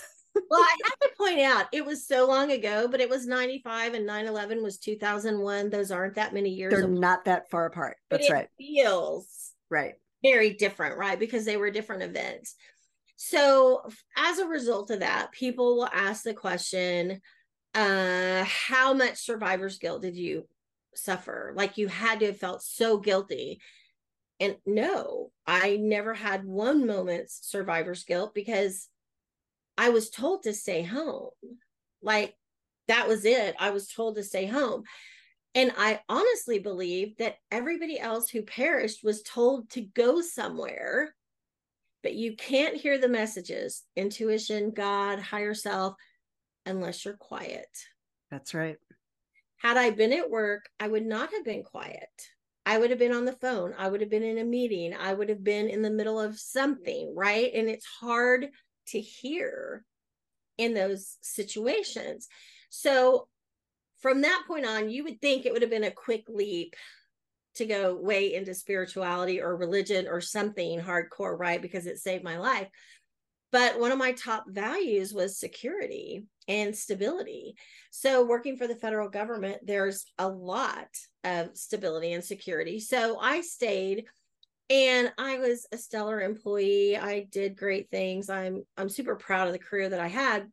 I 0.53 0.77
have 0.85 0.98
point 1.19 1.41
out 1.41 1.67
it 1.73 1.85
was 1.85 2.07
so 2.07 2.27
long 2.27 2.51
ago, 2.53 2.89
but 2.89 3.01
it 3.01 3.11
was 3.11 3.27
95 3.27 3.95
and 3.95 4.07
9 4.07 4.27
11 4.27 4.63
was 4.63 4.79
2001. 4.79 5.71
Those 5.71 5.91
aren't 5.91 6.15
that 6.17 6.35
many 6.35 6.51
years 6.51 6.73
They're 6.73 6.83
apart, 6.83 6.99
not 7.01 7.25
that 7.27 7.51
far 7.51 7.67
apart. 7.67 7.97
but 8.11 8.21
That's 8.21 8.31
it 8.31 8.33
right. 8.33 8.49
feels 8.59 9.53
Right. 9.71 9.97
very 10.23 10.55
different, 10.55 10.99
right? 10.99 11.19
Because 11.19 11.45
they 11.45 11.57
were 11.57 11.71
different 11.71 12.03
events. 12.03 12.55
So, 13.17 13.89
as 14.17 14.39
a 14.39 14.47
result 14.47 14.91
of 14.91 15.01
that, 15.01 15.33
people 15.33 15.77
will 15.77 15.89
ask 15.93 16.23
the 16.23 16.35
question 16.35 17.21
uh, 17.75 18.45
how 18.45 18.95
much 18.95 19.19
survivor's 19.19 19.79
guilt 19.79 20.03
did 20.03 20.17
you 20.17 20.49
suffer? 20.95 21.53
Like 21.57 21.79
you 21.79 21.89
had 21.89 22.21
to 22.21 22.27
have 22.27 22.39
felt 22.39 22.63
so 22.63 22.99
guilty. 22.99 23.61
And 24.41 24.57
no, 24.67 25.33
I 25.47 25.77
never 25.77 26.15
had 26.15 26.45
one 26.45 26.87
moment's 26.87 27.41
survivor's 27.49 28.05
guilt 28.05 28.35
because 28.35 28.89
I 29.79 29.91
was 29.91 30.11
told 30.11 30.43
to 30.43 30.53
stay 30.53 30.83
home. 30.83 31.31
Like 32.03 32.35
that 32.89 33.07
was 33.09 33.25
it. 33.25 33.55
I 33.59 33.71
was 33.71 33.89
told 33.89 34.17
to 34.17 34.25
stay 34.25 34.45
home. 34.47 34.83
And 35.55 35.73
I 35.79 36.01
honestly 36.09 36.59
believe 36.59 37.17
that 37.19 37.37
everybody 37.51 37.99
else 37.99 38.29
who 38.29 38.43
perished 38.43 39.03
was 39.03 39.23
told 39.23 39.71
to 39.71 39.81
go 39.81 40.21
somewhere, 40.21 41.15
but 42.03 42.15
you 42.15 42.37
can't 42.37 42.77
hear 42.77 42.99
the 42.99 43.09
messages 43.09 43.85
intuition, 43.97 44.73
God, 44.73 45.21
higher 45.21 45.55
self, 45.55 45.95
unless 46.67 47.05
you're 47.05 47.17
quiet. 47.17 47.69
That's 48.31 48.53
right. 48.53 48.77
Had 49.57 49.77
I 49.77 49.91
been 49.91 50.13
at 50.13 50.31
work, 50.31 50.69
I 50.79 50.89
would 50.89 51.07
not 51.07 51.33
have 51.33 51.45
been 51.45 51.63
quiet. 51.63 52.09
I 52.67 52.79
would 52.79 52.91
have 52.91 52.99
been 52.99 53.15
on 53.15 53.25
the 53.25 53.33
phone. 53.33 53.75
I 53.79 53.89
would 53.89 54.01
have 54.03 54.11
been 54.11 54.23
in 54.23 54.39
a 54.39 54.45
meeting. 54.45 54.95
I 54.95 55.15
would 55.15 55.31
have 55.31 55.43
been 55.43 55.69
in 55.69 55.83
the 55.83 55.91
middle 55.91 56.21
of 56.21 56.39
something, 56.39 57.15
right? 57.17 57.51
And 57.55 57.69
it's 57.69 57.87
hard 57.87 58.49
to 58.91 59.01
hear 59.01 59.85
in 60.57 60.75
those 60.75 61.17
situations. 61.23 62.29
So, 62.71 63.29
from 64.01 64.21
that 64.21 64.45
point 64.47 64.65
on, 64.65 64.91
you 64.91 65.03
would 65.05 65.21
think 65.21 65.45
it 65.45 65.53
would 65.53 65.63
have 65.63 65.71
been 65.71 65.85
a 65.85 65.91
quick 65.91 66.25
leap 66.29 66.77
to 67.57 67.67
go 67.67 67.97
way 67.97 68.35
into 68.35 68.55
spirituality 68.55 69.41
or 69.41 69.57
religion 69.57 70.07
or 70.07 70.21
something 70.21 70.81
hardcore, 70.81 71.37
right? 71.37 71.61
Because 71.61 71.87
it 71.87 71.99
saved 71.99 72.23
my 72.23 72.39
life. 72.39 72.69
But 73.51 73.81
one 73.81 73.91
of 73.93 73.99
my 73.99 74.13
top 74.13 74.45
values 74.49 75.13
was 75.13 75.41
security 75.41 76.25
and 76.47 76.77
stability. 76.77 77.55
So, 77.91 78.25
working 78.25 78.57
for 78.57 78.67
the 78.67 78.77
federal 78.77 79.09
government, 79.09 79.59
there's 79.65 80.05
a 80.19 80.29
lot 80.29 80.89
of 81.25 81.57
stability 81.57 82.13
and 82.13 82.23
security. 82.23 82.79
So, 82.79 83.19
I 83.19 83.41
stayed 83.41 84.05
and 84.71 85.13
I 85.17 85.39
was 85.39 85.67
a 85.73 85.79
stellar 85.79 86.21
employee. 86.21 86.97
I 86.97 87.27
did 87.31 87.57
great 87.57 87.91
things. 87.91 88.29
I'm 88.29 88.65
I'm 88.77 88.89
super 88.89 89.17
proud 89.17 89.47
of 89.47 89.53
the 89.53 89.59
career 89.59 89.89
that 89.89 90.01
I 90.01 90.09
had. 90.09 90.51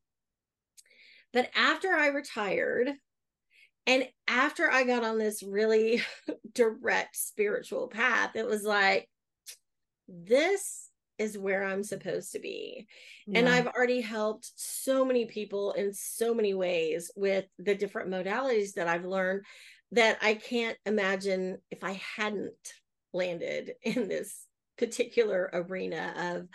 But 1.34 1.50
after 1.55 1.89
I 1.89 2.07
retired 2.07 2.93
and 3.86 4.07
after 4.27 4.72
I 4.72 4.84
got 4.84 5.03
on 5.03 5.17
this 5.17 5.43
really 5.43 6.01
direct 6.53 7.17
spiritual 7.17 7.88
path, 7.88 8.31
it 8.36 8.48
was 8.48 8.63
like 8.63 9.10
this 10.07 10.89
is 11.17 11.38
where 11.38 11.63
I'm 11.63 11.84
supposed 11.84 12.34
to 12.34 12.39
be. 12.39 12.88
And 13.34 13.48
I've 13.48 13.67
already 13.67 14.01
helped 14.01 14.51
so 14.55 15.05
many 15.05 15.25
people 15.25 15.72
in 15.74 15.93
so 15.93 16.34
many 16.34 16.53
ways 16.53 17.10
with 17.15 17.45
the 17.57 17.74
different 17.74 18.10
modalities 18.10 18.74
that 18.74 18.88
I've 18.88 19.05
learned 19.05 19.45
that 19.93 20.17
I 20.22 20.34
can't 20.34 20.77
imagine 20.86 21.57
if 21.72 21.84
I 21.84 22.01
hadn't 22.17 22.53
landed 23.15 23.74
in 23.84 24.07
this 24.07 24.45
particular 24.77 25.50
arena 25.53 26.13
of 26.36 26.48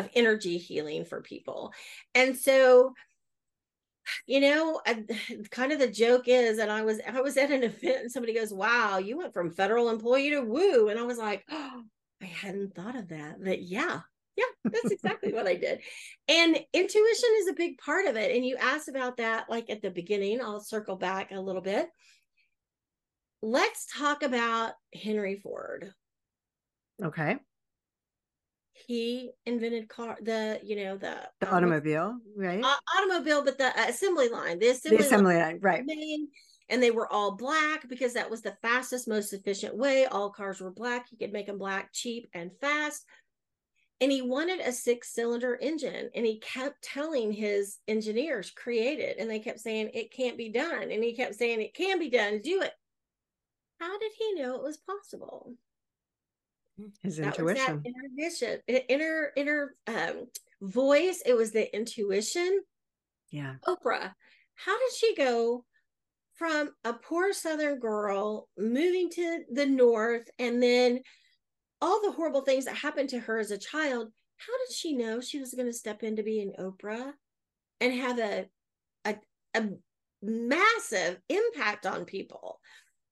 of 0.00 0.10
energy 0.14 0.58
healing 0.58 1.04
for 1.04 1.22
people. 1.22 1.72
And 2.14 2.36
so 2.36 2.94
you 4.26 4.40
know, 4.40 4.80
I, 4.86 5.04
kind 5.50 5.72
of 5.72 5.78
the 5.78 5.88
joke 5.88 6.28
is 6.28 6.58
and 6.58 6.70
I 6.70 6.82
was 6.82 7.00
I 7.06 7.20
was 7.20 7.36
at 7.36 7.50
an 7.50 7.62
event 7.64 8.02
and 8.02 8.12
somebody 8.12 8.34
goes, 8.34 8.52
"Wow, 8.52 8.98
you 8.98 9.18
went 9.18 9.34
from 9.34 9.50
federal 9.50 9.90
employee 9.90 10.30
to 10.30 10.40
woo." 10.40 10.88
And 10.88 10.98
I 10.98 11.02
was 11.02 11.18
like, 11.18 11.44
"Oh, 11.50 11.82
I 12.22 12.26
hadn't 12.26 12.74
thought 12.74 12.96
of 12.96 13.08
that." 13.08 13.36
But 13.42 13.62
yeah, 13.62 14.00
yeah, 14.36 14.44
that's 14.64 14.90
exactly 14.90 15.32
what 15.32 15.46
I 15.46 15.54
did. 15.54 15.80
And 16.28 16.58
intuition 16.72 17.30
is 17.38 17.48
a 17.48 17.54
big 17.54 17.78
part 17.78 18.06
of 18.06 18.16
it. 18.16 18.34
And 18.34 18.44
you 18.44 18.56
asked 18.56 18.88
about 18.88 19.16
that 19.18 19.48
like 19.48 19.70
at 19.70 19.82
the 19.82 19.90
beginning. 19.90 20.40
I'll 20.40 20.60
circle 20.60 20.96
back 20.96 21.30
a 21.30 21.40
little 21.40 21.62
bit. 21.62 21.88
Let's 23.40 23.86
talk 23.96 24.22
about 24.22 24.72
Henry 24.92 25.36
Ford. 25.36 25.92
Okay. 27.04 27.36
He 28.86 29.30
invented 29.44 29.88
car 29.88 30.16
the, 30.22 30.60
you 30.62 30.76
know, 30.76 30.96
the 30.96 31.28
The 31.40 31.48
um, 31.48 31.54
automobile, 31.54 32.18
right? 32.36 32.62
au- 32.62 32.96
automobile, 32.96 33.44
but 33.44 33.58
the 33.58 33.66
uh, 33.66 33.86
assembly 33.88 34.28
line, 34.28 34.58
the 34.58 34.68
assembly, 34.68 34.98
the 34.98 35.16
line 35.16 35.38
line, 35.38 35.58
right. 35.60 35.84
main, 35.84 36.28
and 36.68 36.82
they 36.82 36.90
were 36.90 37.12
all 37.12 37.36
black 37.36 37.88
because 37.88 38.14
that 38.14 38.30
was 38.30 38.42
the 38.42 38.56
fastest, 38.62 39.08
most 39.08 39.32
efficient 39.32 39.76
way. 39.76 40.06
All 40.06 40.30
cars 40.30 40.60
were 40.60 40.70
black. 40.70 41.08
He 41.08 41.16
could 41.16 41.32
make 41.32 41.46
them 41.46 41.58
black, 41.58 41.90
cheap, 41.92 42.28
and 42.34 42.50
fast. 42.60 43.04
And 44.00 44.12
he 44.12 44.22
wanted 44.22 44.60
a 44.60 44.70
six 44.70 45.12
cylinder 45.12 45.58
engine. 45.60 46.10
And 46.14 46.24
he 46.24 46.38
kept 46.38 46.82
telling 46.82 47.32
his 47.32 47.78
engineers, 47.88 48.50
create 48.50 49.00
it. 49.00 49.16
And 49.18 49.28
they 49.28 49.40
kept 49.40 49.58
saying, 49.58 49.90
it 49.92 50.12
can't 50.12 50.38
be 50.38 50.50
done. 50.50 50.90
And 50.90 51.02
he 51.02 51.16
kept 51.16 51.34
saying, 51.34 51.60
it 51.60 51.74
can 51.74 51.98
be 51.98 52.10
done. 52.10 52.40
Do 52.42 52.62
it. 52.62 52.72
How 53.80 53.98
did 53.98 54.12
he 54.16 54.34
know 54.34 54.54
it 54.56 54.62
was 54.62 54.76
possible? 54.76 55.54
His 57.02 57.16
That 57.16 57.38
intuition. 57.38 57.44
was 57.44 57.82
that 57.82 57.90
inner 57.90 58.08
vision, 58.16 58.60
inner, 58.88 59.32
inner 59.36 59.74
um, 59.86 60.26
voice. 60.60 61.22
It 61.24 61.34
was 61.34 61.52
the 61.52 61.74
intuition. 61.74 62.60
Yeah. 63.30 63.54
Oprah, 63.66 64.12
how 64.54 64.78
did 64.78 64.92
she 64.96 65.14
go 65.14 65.64
from 66.34 66.70
a 66.84 66.92
poor 66.92 67.32
Southern 67.32 67.78
girl 67.78 68.48
moving 68.56 69.10
to 69.10 69.40
the 69.52 69.66
North 69.66 70.28
and 70.38 70.62
then 70.62 71.00
all 71.80 72.00
the 72.02 72.12
horrible 72.12 72.42
things 72.42 72.64
that 72.64 72.76
happened 72.76 73.08
to 73.10 73.20
her 73.20 73.38
as 73.38 73.50
a 73.50 73.58
child? 73.58 74.12
How 74.36 74.52
did 74.66 74.74
she 74.74 74.94
know 74.94 75.20
she 75.20 75.40
was 75.40 75.54
going 75.54 75.66
to 75.66 75.72
step 75.72 76.02
into 76.02 76.22
being 76.22 76.52
Oprah 76.58 77.12
and 77.80 77.92
have 77.92 78.18
a, 78.18 78.46
a, 79.04 79.16
a 79.54 79.68
massive 80.22 81.18
impact 81.28 81.86
on 81.86 82.04
people? 82.04 82.60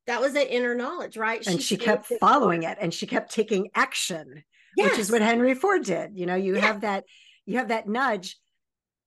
That 0.06 0.20
was 0.20 0.34
that 0.34 0.54
inner 0.54 0.74
knowledge, 0.74 1.16
right? 1.16 1.44
And 1.46 1.60
she 1.60 1.76
kept 1.76 2.08
the 2.08 2.18
following 2.18 2.62
course. 2.62 2.72
it 2.72 2.78
and 2.80 2.94
she 2.94 3.06
kept 3.06 3.32
taking 3.32 3.68
action, 3.74 4.44
which 4.76 4.98
is 4.98 5.10
what 5.10 5.22
Henry 5.22 5.54
Ford 5.54 5.84
did. 5.84 6.12
You 6.14 6.26
know, 6.26 6.34
you 6.36 6.54
Yeah. 6.54 6.60
have 6.60 6.80
that, 6.82 7.04
you 7.44 7.58
have 7.58 7.68
that 7.68 7.88
nudge 7.88 8.36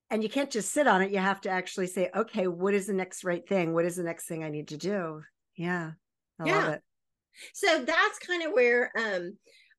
and 0.09 0.21
you 0.23 0.29
can't 0.29 0.49
just 0.51 0.71
sit 0.73 0.87
on 0.87 1.01
it. 1.01 1.11
You 1.11 1.19
have 1.19 1.41
to 1.41 1.49
actually 1.49 1.87
say, 1.87 2.09
okay, 2.15 2.47
what 2.47 2.73
is 2.73 2.87
the 2.87 2.93
next 2.93 3.23
right 3.23 3.47
thing? 3.47 3.73
What 3.73 3.85
is 3.85 3.95
the 3.95 4.03
next 4.03 4.27
thing 4.27 4.43
I 4.43 4.49
need 4.49 4.69
to 4.69 4.77
do? 4.77 5.21
Yeah. 5.55 5.91
I 6.39 6.43
love 6.45 6.73
it. 6.73 6.81
so 7.53 7.83
that's 7.85 8.19
kind 8.19 8.43
of 8.43 8.51
where 8.53 8.91
um 8.97 9.37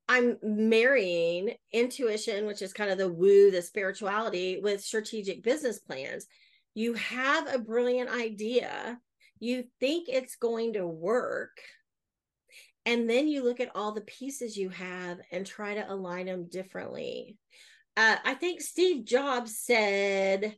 i'm 0.09 0.39
marrying 0.43 1.55
intuition 1.73 2.47
which 2.47 2.63
is 2.63 2.73
kind 2.73 2.91
of 2.91 2.97
the 2.99 3.09
woo 3.13 3.51
the 3.51 3.61
spirituality 3.63 4.59
with 4.63 4.81
strategic 4.83 5.43
business 5.43 5.79
plans 5.79 6.27
you 6.75 6.95
have 6.95 7.53
a 7.53 7.59
brilliant 7.59 8.09
idea 8.11 8.99
you 9.41 9.65
think 9.81 10.09
it's 10.09 10.37
going 10.37 10.75
to 10.75 10.87
work 10.87 11.59
and 12.87 13.09
then 13.09 13.29
you 13.29 13.43
look 13.43 13.61
at 13.61 13.75
all 13.75 13.93
the 13.93 14.01
pieces 14.03 14.57
you 14.57 14.69
have 14.69 15.19
and 15.33 15.47
try 15.47 15.75
to 15.75 15.93
align 15.93 16.27
them 16.27 16.47
differently 16.49 17.37
uh, 17.97 18.17
i 18.25 18.35
think 18.35 18.61
steve 18.61 19.05
jobs 19.05 19.59
said 19.59 20.55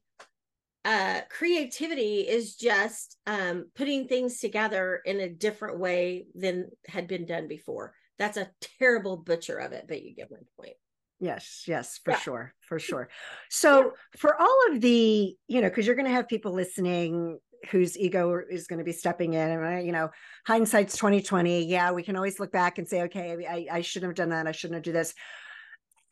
uh, 0.84 1.20
creativity 1.30 2.22
is 2.22 2.56
just 2.56 3.16
um, 3.28 3.66
putting 3.76 4.08
things 4.08 4.40
together 4.40 5.00
in 5.04 5.20
a 5.20 5.28
different 5.28 5.78
way 5.78 6.26
than 6.34 6.68
had 6.88 7.06
been 7.06 7.24
done 7.24 7.46
before 7.46 7.94
that's 8.18 8.36
a 8.36 8.50
terrible 8.80 9.16
butcher 9.16 9.58
of 9.58 9.70
it 9.70 9.84
but 9.86 10.02
you 10.02 10.12
get 10.14 10.30
my 10.30 10.38
point 10.58 10.76
Yes, 11.22 11.66
yes, 11.68 12.00
for 12.02 12.10
yeah. 12.10 12.18
sure, 12.18 12.54
for 12.62 12.78
sure. 12.80 13.08
So, 13.48 13.78
yeah. 13.78 13.90
for 14.18 14.40
all 14.42 14.58
of 14.70 14.80
the, 14.80 15.36
you 15.46 15.60
know, 15.60 15.68
because 15.68 15.86
you're 15.86 15.94
going 15.94 16.08
to 16.08 16.12
have 16.12 16.26
people 16.26 16.52
listening 16.52 17.38
whose 17.70 17.98
ego 17.98 18.40
is 18.50 18.66
going 18.66 18.78
to 18.78 18.84
be 18.84 18.92
stepping 18.92 19.34
in, 19.34 19.50
and 19.50 19.64
uh, 19.64 19.80
you 19.80 19.92
know, 19.92 20.10
hindsight's 20.46 20.96
twenty 20.96 21.22
twenty. 21.22 21.64
Yeah, 21.64 21.92
we 21.92 22.02
can 22.02 22.16
always 22.16 22.40
look 22.40 22.52
back 22.52 22.78
and 22.78 22.88
say, 22.88 23.02
okay, 23.02 23.46
I, 23.48 23.78
I 23.78 23.80
shouldn't 23.80 24.10
have 24.10 24.16
done 24.16 24.30
that. 24.30 24.46
I 24.46 24.52
shouldn't 24.52 24.76
have 24.76 24.84
done 24.84 24.94
this. 24.94 25.14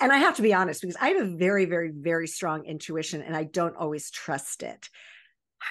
And 0.00 0.10
I 0.10 0.16
have 0.16 0.36
to 0.36 0.42
be 0.42 0.54
honest 0.54 0.80
because 0.80 0.96
I 0.98 1.08
have 1.08 1.22
a 1.22 1.36
very, 1.36 1.66
very, 1.66 1.90
very 1.94 2.26
strong 2.26 2.64
intuition, 2.64 3.22
and 3.22 3.36
I 3.36 3.44
don't 3.44 3.76
always 3.76 4.10
trust 4.10 4.62
it. 4.62 4.88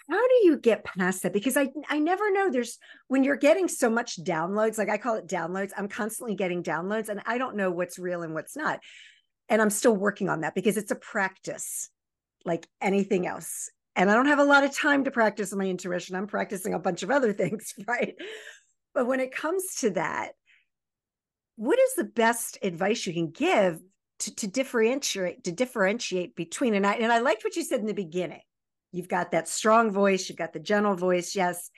How 0.07 0.27
do 0.27 0.35
you 0.43 0.57
get 0.57 0.85
past 0.85 1.23
that? 1.23 1.33
Because 1.33 1.57
I 1.57 1.69
I 1.89 1.99
never 1.99 2.31
know. 2.31 2.51
There's 2.51 2.77
when 3.07 3.23
you're 3.23 3.35
getting 3.35 3.67
so 3.67 3.89
much 3.89 4.23
downloads, 4.23 4.77
like 4.77 4.89
I 4.89 4.97
call 4.97 5.15
it 5.15 5.27
downloads. 5.27 5.71
I'm 5.75 5.87
constantly 5.87 6.35
getting 6.35 6.61
downloads, 6.61 7.09
and 7.09 7.21
I 7.25 7.37
don't 7.37 7.55
know 7.55 7.71
what's 7.71 7.97
real 7.97 8.21
and 8.21 8.33
what's 8.33 8.55
not 8.55 8.79
and 9.49 9.61
I'm 9.61 9.71
still 9.71 9.95
working 9.95 10.29
on 10.29 10.41
that 10.41 10.55
because 10.55 10.77
it's 10.77 10.91
a 10.91 10.95
practice 10.95 11.89
like 12.45 12.67
anything 12.81 13.27
else. 13.27 13.69
And 13.99 14.09
I 14.09 14.13
don't 14.13 14.27
have 14.27 14.39
a 14.39 14.45
lot 14.45 14.63
of 14.63 14.73
time 14.73 15.03
to 15.03 15.11
practice 15.11 15.53
my 15.53 15.65
intuition. 15.65 16.15
I'm 16.15 16.25
practicing 16.25 16.73
a 16.73 16.79
bunch 16.79 17.03
of 17.03 17.11
other 17.11 17.33
things, 17.41 17.73
right? 17.85 18.15
But 18.93 19.07
when 19.07 19.19
it 19.19 19.35
comes 19.35 19.75
to 19.81 19.89
that, 19.91 20.31
what 21.57 21.77
is 21.77 21.95
the 21.95 22.05
best 22.05 22.57
advice 22.63 23.05
you 23.05 23.13
can 23.13 23.29
give 23.29 23.81
to, 24.19 24.35
to 24.35 24.47
differentiate 24.47 25.43
to 25.43 25.51
differentiate 25.51 26.35
between 26.35 26.73
and 26.73 26.87
I 26.87 26.93
and 26.93 27.11
I 27.11 27.19
liked 27.19 27.43
what 27.43 27.57
you 27.57 27.63
said 27.63 27.81
in 27.81 27.85
the 27.85 27.93
beginning. 27.93 28.41
You've 28.93 29.09
got 29.09 29.31
that 29.31 29.49
strong 29.49 29.91
voice, 29.91 30.29
you've 30.29 30.37
got 30.37 30.53
the 30.53 30.59
gentle 30.59 30.95
voice, 30.95 31.35
yes. 31.35 31.69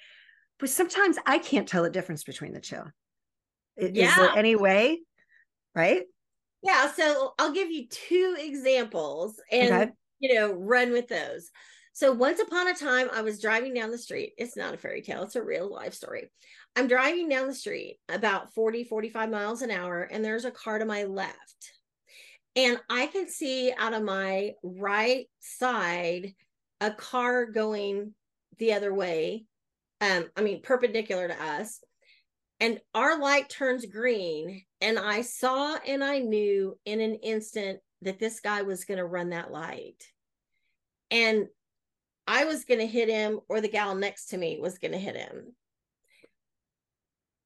But 0.60 0.70
sometimes 0.70 1.18
I 1.26 1.40
can't 1.40 1.68
tell 1.68 1.82
the 1.82 1.90
difference 1.90 2.24
between 2.24 2.54
the 2.54 2.62
two. 2.62 2.84
Is 3.78 3.92
yeah. 3.94 4.16
there 4.16 4.38
any 4.38 4.56
way? 4.56 5.00
Right? 5.74 6.04
Yeah, 6.62 6.92
so 6.92 7.34
I'll 7.40 7.52
give 7.52 7.72
you 7.72 7.88
two 7.88 8.36
examples 8.38 9.42
and 9.52 9.74
okay. 9.74 9.92
you 10.20 10.36
know, 10.36 10.54
run 10.54 10.92
with 10.92 11.08
those. 11.08 11.50
So 11.94 12.12
once 12.12 12.40
upon 12.40 12.68
a 12.68 12.74
time 12.74 13.10
I 13.14 13.22
was 13.22 13.42
driving 13.42 13.74
down 13.74 13.92
the 13.92 13.98
street. 13.98 14.34
It's 14.38 14.56
not 14.56 14.74
a 14.74 14.78
fairy 14.78 15.02
tale, 15.02 15.24
it's 15.24 15.36
a 15.36 15.44
real 15.44 15.72
life 15.72 15.94
story. 15.94 16.32
I'm 16.76 16.88
driving 16.88 17.28
down 17.28 17.48
the 17.48 17.54
street 17.54 17.98
about 18.08 18.54
40 18.54 18.86
45 18.86 19.30
miles 19.30 19.62
an 19.62 19.72
hour 19.72 20.04
and 20.04 20.24
there's 20.24 20.46
a 20.46 20.52
car 20.52 20.80
to 20.80 20.86
my 20.86 21.04
left. 21.04 21.74
And 22.56 22.80
I 22.90 23.08
can 23.08 23.28
see 23.28 23.74
out 23.78 23.94
of 23.94 24.04
my 24.04 24.54
right 24.64 25.28
side 25.40 26.34
a 26.80 26.92
car 26.92 27.46
going 27.46 28.14
the 28.58 28.74
other 28.74 28.94
way. 28.94 29.46
Um 30.00 30.30
I 30.36 30.42
mean 30.42 30.62
perpendicular 30.62 31.28
to 31.28 31.44
us 31.44 31.82
and 32.62 32.80
our 32.94 33.20
light 33.20 33.50
turns 33.50 33.86
green 33.88 34.62
and 34.80 34.98
i 34.98 35.22
saw 35.22 35.76
and 35.86 36.04
i 36.04 36.20
knew 36.20 36.78
in 36.86 37.02
an 37.02 37.16
instant 37.16 37.80
that 38.04 38.20
this 38.20 38.40
guy 38.40 38.62
was 38.62 38.86
going 38.86 39.00
to 39.00 39.06
run 39.06 39.30
that 39.30 39.52
light 39.52 40.02
and 41.10 41.48
i 42.32 42.46
was 42.46 42.64
going 42.64 42.80
to 42.80 42.88
hit 42.88 43.10
him 43.10 43.42
or 43.50 43.60
the 43.60 43.68
gal 43.68 43.94
next 43.94 44.28
to 44.28 44.38
me 44.38 44.58
was 44.58 44.78
going 44.78 44.94
to 44.94 44.98
hit 44.98 45.18
him. 45.18 45.54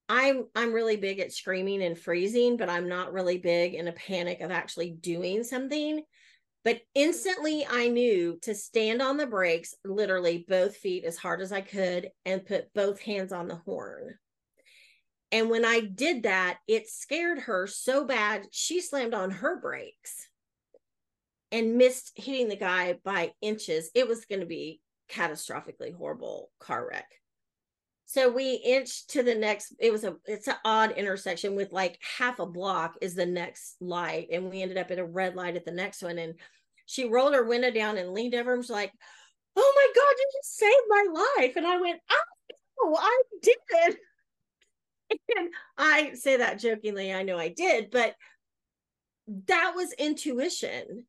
I'm 0.08 0.44
i'm 0.54 0.72
really 0.72 0.96
big 0.96 1.18
at 1.18 1.32
screaming 1.32 1.82
and 1.82 1.98
freezing 1.98 2.56
but 2.56 2.70
i'm 2.70 2.88
not 2.88 3.12
really 3.12 3.38
big 3.38 3.74
in 3.74 3.88
a 3.88 3.92
panic 3.92 4.40
of 4.40 4.52
actually 4.52 4.90
doing 4.90 5.42
something. 5.42 6.02
But 6.64 6.82
instantly 6.94 7.66
i 7.68 7.88
knew 7.88 8.38
to 8.42 8.54
stand 8.54 9.02
on 9.02 9.16
the 9.16 9.26
brakes 9.26 9.74
literally 9.84 10.44
both 10.48 10.76
feet 10.76 11.04
as 11.04 11.16
hard 11.16 11.40
as 11.40 11.50
i 11.50 11.60
could 11.60 12.10
and 12.24 12.46
put 12.46 12.72
both 12.72 13.00
hands 13.00 13.32
on 13.32 13.48
the 13.48 13.56
horn. 13.56 14.14
And 15.32 15.50
when 15.50 15.64
I 15.64 15.80
did 15.80 16.22
that, 16.22 16.58
it 16.68 16.88
scared 16.88 17.40
her 17.40 17.66
so 17.66 18.04
bad, 18.04 18.46
she 18.52 18.80
slammed 18.80 19.12
on 19.12 19.32
her 19.32 19.60
brakes 19.60 20.28
and 21.52 21.76
missed 21.76 22.12
hitting 22.16 22.48
the 22.48 22.56
guy 22.56 22.98
by 23.04 23.32
inches. 23.40 23.90
It 23.94 24.08
was 24.08 24.24
going 24.24 24.40
to 24.40 24.46
be 24.46 24.80
catastrophically 25.10 25.94
horrible 25.94 26.50
car 26.60 26.88
wreck. 26.90 27.06
So 28.06 28.30
we 28.30 28.54
inched 28.54 29.10
to 29.10 29.22
the 29.22 29.34
next, 29.34 29.74
it 29.80 29.92
was 29.92 30.04
a 30.04 30.16
it's 30.26 30.46
an 30.46 30.54
odd 30.64 30.92
intersection 30.92 31.56
with 31.56 31.72
like 31.72 31.98
half 32.18 32.38
a 32.38 32.46
block 32.46 32.96
is 33.00 33.14
the 33.14 33.26
next 33.26 33.76
light. 33.80 34.28
And 34.30 34.48
we 34.48 34.62
ended 34.62 34.78
up 34.78 34.90
at 34.90 34.98
a 34.98 35.04
red 35.04 35.34
light 35.34 35.56
at 35.56 35.64
the 35.64 35.72
next 35.72 36.02
one. 36.02 36.18
And 36.18 36.34
she 36.86 37.08
rolled 37.08 37.34
her 37.34 37.44
window 37.44 37.70
down 37.70 37.98
and 37.98 38.12
leaned 38.12 38.34
over 38.34 38.52
and 38.52 38.58
was 38.58 38.70
like, 38.70 38.92
Oh 39.56 39.72
my 39.74 40.00
God, 40.00 40.14
you 40.18 40.30
just 40.38 40.56
saved 40.56 40.74
my 40.88 41.06
life. 41.38 41.56
And 41.56 41.66
I 41.66 41.80
went, 41.80 42.00
Oh, 42.80 42.96
I 42.96 43.22
did 43.42 43.96
and 45.36 45.50
I 45.78 46.14
say 46.14 46.38
that 46.38 46.58
jokingly, 46.58 47.12
I 47.12 47.22
know 47.22 47.38
I 47.38 47.48
did, 47.48 47.90
but 47.90 48.14
that 49.46 49.72
was 49.74 49.92
intuition. 49.92 51.04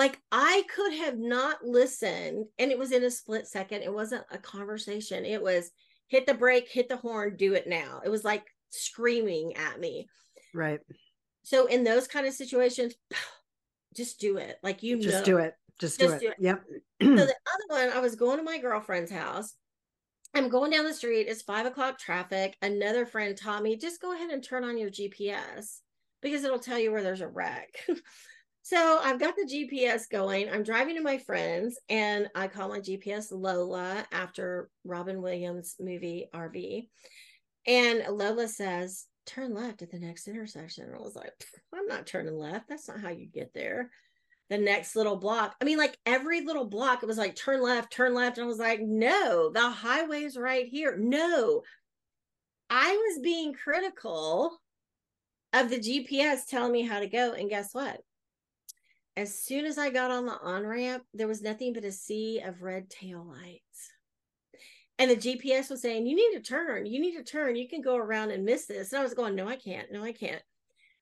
Like 0.00 0.18
I 0.32 0.64
could 0.74 0.94
have 0.94 1.18
not 1.18 1.62
listened, 1.62 2.46
and 2.58 2.70
it 2.70 2.78
was 2.78 2.90
in 2.90 3.04
a 3.04 3.10
split 3.10 3.46
second. 3.46 3.82
It 3.82 3.92
wasn't 3.92 4.24
a 4.30 4.38
conversation, 4.38 5.26
it 5.26 5.42
was 5.42 5.70
hit 6.08 6.24
the 6.24 6.32
brake, 6.32 6.70
hit 6.70 6.88
the 6.88 6.96
horn, 6.96 7.36
do 7.36 7.52
it 7.52 7.66
now. 7.66 8.00
It 8.02 8.08
was 8.08 8.24
like 8.24 8.46
screaming 8.70 9.54
at 9.56 9.78
me. 9.78 10.08
Right. 10.54 10.80
So 11.42 11.66
in 11.66 11.84
those 11.84 12.08
kind 12.08 12.26
of 12.26 12.32
situations, 12.32 12.94
just 13.94 14.18
do 14.18 14.38
it. 14.38 14.56
Like 14.62 14.82
you 14.82 14.98
just 14.98 15.18
know. 15.18 15.24
do 15.24 15.36
it. 15.36 15.52
Just, 15.78 16.00
just 16.00 16.10
do, 16.10 16.16
it. 16.16 16.20
do 16.20 16.28
it. 16.28 16.36
Yep. 16.40 16.62
so 17.02 17.14
the 17.26 17.34
other 17.74 17.86
one, 17.86 17.90
I 17.90 18.00
was 18.00 18.14
going 18.14 18.38
to 18.38 18.42
my 18.42 18.56
girlfriend's 18.56 19.12
house 19.12 19.54
I'm 20.34 20.48
going 20.48 20.70
down 20.70 20.84
the 20.84 20.94
street. 20.94 21.26
It's 21.28 21.42
five 21.42 21.66
o'clock 21.66 21.98
traffic. 21.98 22.56
Another 22.62 23.04
friend 23.04 23.36
taught 23.36 23.62
me 23.62 23.76
just 23.76 24.00
go 24.00 24.14
ahead 24.14 24.30
and 24.30 24.42
turn 24.42 24.64
on 24.64 24.78
your 24.78 24.90
GPS 24.90 25.80
because 26.22 26.44
it'll 26.44 26.58
tell 26.58 26.78
you 26.78 26.92
where 26.92 27.02
there's 27.02 27.20
a 27.20 27.28
wreck. 27.28 27.68
so 28.62 29.00
I've 29.02 29.20
got 29.20 29.34
the 29.36 29.46
GPS 29.46 30.08
going. 30.10 30.50
I'm 30.50 30.62
driving 30.62 30.96
to 30.96 31.02
my 31.02 31.18
friends 31.18 31.78
and 31.88 32.28
I 32.34 32.48
call 32.48 32.68
my 32.68 32.80
GPS 32.80 33.28
Lola 33.30 34.06
after 34.12 34.68
Robin 34.84 35.22
Williams 35.22 35.76
movie 35.80 36.28
RV. 36.34 36.88
And 37.66 38.04
Lola 38.08 38.48
says, 38.48 39.06
turn 39.26 39.54
left 39.54 39.82
at 39.82 39.90
the 39.90 39.98
next 39.98 40.28
intersection. 40.28 40.84
And 40.84 40.94
I 40.94 40.98
was 40.98 41.16
like, 41.16 41.32
I'm 41.74 41.86
not 41.86 42.06
turning 42.06 42.36
left. 42.36 42.68
That's 42.68 42.88
not 42.88 43.00
how 43.00 43.10
you 43.10 43.26
get 43.26 43.52
there 43.54 43.90
the 44.50 44.58
next 44.58 44.96
little 44.96 45.16
block. 45.16 45.54
I 45.60 45.64
mean, 45.64 45.78
like 45.78 45.96
every 46.04 46.44
little 46.44 46.66
block, 46.66 47.02
it 47.02 47.06
was 47.06 47.16
like 47.16 47.36
turn 47.36 47.62
left, 47.62 47.92
turn 47.92 48.14
left. 48.14 48.36
And 48.36 48.44
I 48.44 48.48
was 48.48 48.58
like, 48.58 48.80
no, 48.82 49.50
the 49.50 49.70
highway's 49.70 50.36
right 50.36 50.66
here. 50.66 50.96
No, 50.98 51.62
I 52.68 52.90
was 52.90 53.22
being 53.22 53.54
critical 53.54 54.58
of 55.52 55.70
the 55.70 55.78
GPS 55.78 56.46
telling 56.46 56.72
me 56.72 56.82
how 56.82 56.98
to 56.98 57.08
go. 57.08 57.32
And 57.32 57.48
guess 57.48 57.72
what? 57.72 58.00
As 59.20 59.38
soon 59.38 59.66
as 59.66 59.76
I 59.76 59.90
got 59.90 60.10
on 60.10 60.24
the 60.24 60.32
on 60.32 60.66
ramp, 60.66 61.04
there 61.12 61.28
was 61.28 61.42
nothing 61.42 61.74
but 61.74 61.84
a 61.84 61.92
sea 61.92 62.40
of 62.40 62.62
red 62.62 62.88
tail 62.88 63.22
lights. 63.22 63.90
And 64.98 65.10
the 65.10 65.16
GPS 65.16 65.68
was 65.68 65.82
saying, 65.82 66.06
You 66.06 66.16
need 66.16 66.38
to 66.38 66.42
turn, 66.42 66.86
you 66.86 66.98
need 66.98 67.18
to 67.18 67.22
turn, 67.22 67.54
you 67.54 67.68
can 67.68 67.82
go 67.82 67.96
around 67.96 68.30
and 68.30 68.46
miss 68.46 68.64
this. 68.64 68.92
And 68.92 69.00
I 69.00 69.02
was 69.02 69.12
going, 69.12 69.34
No, 69.34 69.46
I 69.46 69.56
can't, 69.56 69.92
no, 69.92 70.02
I 70.02 70.12
can't. 70.12 70.40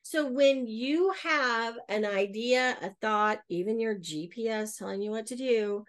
So 0.02 0.26
when 0.26 0.66
you 0.66 1.12
have 1.22 1.76
an 1.88 2.04
idea, 2.04 2.76
a 2.82 2.90
thought, 3.00 3.38
even 3.48 3.78
your 3.78 3.94
GPS 3.94 4.76
telling 4.76 5.00
you 5.00 5.12
what 5.12 5.26
to 5.26 5.36
do, 5.36 5.84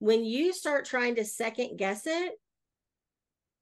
when 0.00 0.24
you 0.24 0.52
start 0.52 0.84
trying 0.84 1.14
to 1.14 1.24
second 1.24 1.76
guess 1.76 2.08
it, 2.08 2.32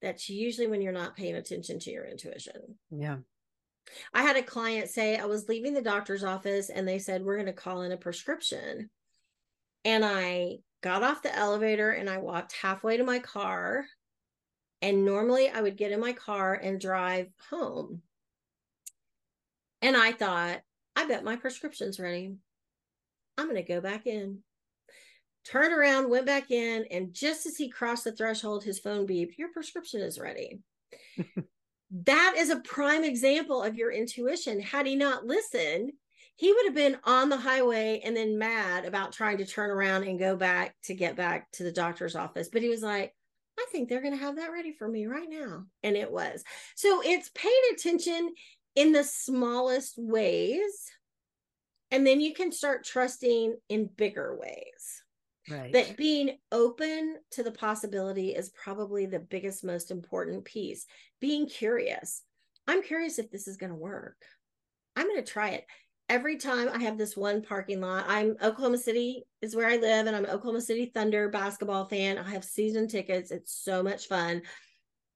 that's 0.00 0.30
usually 0.30 0.68
when 0.68 0.80
you're 0.80 0.90
not 0.90 1.16
paying 1.16 1.34
attention 1.34 1.80
to 1.80 1.90
your 1.90 2.06
intuition. 2.06 2.78
Yeah. 2.90 3.16
I 4.12 4.22
had 4.22 4.36
a 4.36 4.42
client 4.42 4.88
say 4.88 5.16
I 5.16 5.26
was 5.26 5.48
leaving 5.48 5.74
the 5.74 5.82
doctor's 5.82 6.24
office 6.24 6.70
and 6.70 6.86
they 6.86 6.98
said, 6.98 7.24
We're 7.24 7.36
going 7.36 7.46
to 7.46 7.52
call 7.52 7.82
in 7.82 7.92
a 7.92 7.96
prescription. 7.96 8.90
And 9.84 10.04
I 10.04 10.58
got 10.82 11.02
off 11.02 11.22
the 11.22 11.36
elevator 11.36 11.90
and 11.90 12.10
I 12.10 12.18
walked 12.18 12.52
halfway 12.60 12.96
to 12.96 13.04
my 13.04 13.18
car. 13.18 13.84
And 14.82 15.04
normally 15.04 15.48
I 15.48 15.60
would 15.60 15.76
get 15.76 15.92
in 15.92 16.00
my 16.00 16.12
car 16.12 16.54
and 16.54 16.80
drive 16.80 17.28
home. 17.50 18.02
And 19.82 19.96
I 19.96 20.12
thought, 20.12 20.60
I 20.94 21.06
bet 21.06 21.24
my 21.24 21.36
prescription's 21.36 22.00
ready. 22.00 22.34
I'm 23.38 23.46
going 23.46 23.56
to 23.56 23.62
go 23.62 23.80
back 23.80 24.06
in. 24.06 24.38
Turned 25.44 25.72
around, 25.72 26.10
went 26.10 26.26
back 26.26 26.50
in, 26.50 26.86
and 26.90 27.14
just 27.14 27.46
as 27.46 27.56
he 27.56 27.68
crossed 27.68 28.04
the 28.04 28.12
threshold, 28.12 28.64
his 28.64 28.80
phone 28.80 29.06
beeped, 29.06 29.38
Your 29.38 29.52
prescription 29.52 30.00
is 30.00 30.18
ready. 30.18 30.60
that 32.04 32.34
is 32.36 32.50
a 32.50 32.60
prime 32.60 33.04
example 33.04 33.62
of 33.62 33.76
your 33.76 33.90
intuition. 33.90 34.60
Had 34.60 34.86
he 34.86 34.96
not 34.96 35.24
listened, 35.24 35.92
he 36.36 36.52
would 36.52 36.66
have 36.66 36.74
been 36.74 36.98
on 37.04 37.30
the 37.30 37.36
highway 37.36 38.02
and 38.04 38.14
then 38.14 38.38
mad 38.38 38.84
about 38.84 39.12
trying 39.12 39.38
to 39.38 39.46
turn 39.46 39.70
around 39.70 40.02
and 40.02 40.18
go 40.18 40.36
back 40.36 40.74
to 40.84 40.94
get 40.94 41.16
back 41.16 41.50
to 41.52 41.62
the 41.62 41.72
doctor's 41.72 42.14
office. 42.14 42.48
But 42.52 42.62
he 42.62 42.68
was 42.68 42.82
like, 42.82 43.14
I 43.58 43.66
think 43.72 43.88
they're 43.88 44.02
going 44.02 44.12
to 44.12 44.20
have 44.20 44.36
that 44.36 44.52
ready 44.52 44.72
for 44.72 44.86
me 44.86 45.06
right 45.06 45.28
now. 45.28 45.64
And 45.82 45.96
it 45.96 46.10
was. 46.10 46.44
So 46.74 47.00
it's 47.02 47.30
paying 47.30 47.54
attention 47.72 48.34
in 48.74 48.92
the 48.92 49.04
smallest 49.04 49.94
ways. 49.96 50.90
And 51.90 52.06
then 52.06 52.20
you 52.20 52.34
can 52.34 52.52
start 52.52 52.84
trusting 52.84 53.56
in 53.70 53.88
bigger 53.96 54.36
ways. 54.38 55.02
Right. 55.50 55.72
That 55.72 55.96
being 55.96 56.38
open 56.50 57.16
to 57.32 57.42
the 57.42 57.52
possibility 57.52 58.30
is 58.30 58.50
probably 58.50 59.06
the 59.06 59.20
biggest, 59.20 59.64
most 59.64 59.90
important 59.90 60.44
piece. 60.44 60.86
Being 61.20 61.46
curious. 61.46 62.22
I'm 62.66 62.82
curious 62.82 63.18
if 63.18 63.30
this 63.30 63.46
is 63.46 63.56
going 63.56 63.70
to 63.70 63.76
work. 63.76 64.16
I'm 64.96 65.06
going 65.06 65.22
to 65.22 65.32
try 65.32 65.50
it 65.50 65.66
every 66.08 66.36
time 66.36 66.68
I 66.72 66.78
have 66.82 66.98
this 66.98 67.16
one 67.16 67.42
parking 67.42 67.80
lot, 67.80 68.04
I'm 68.08 68.36
Oklahoma 68.42 68.78
City 68.78 69.24
is 69.42 69.56
where 69.56 69.68
I 69.68 69.76
live, 69.76 70.06
and 70.06 70.14
I'm 70.14 70.26
Oklahoma 70.26 70.60
City 70.60 70.90
Thunder 70.92 71.28
basketball 71.28 71.86
fan. 71.86 72.18
I 72.18 72.30
have 72.30 72.44
season 72.44 72.88
tickets. 72.88 73.30
It's 73.30 73.52
so 73.52 73.82
much 73.82 74.06
fun. 74.06 74.42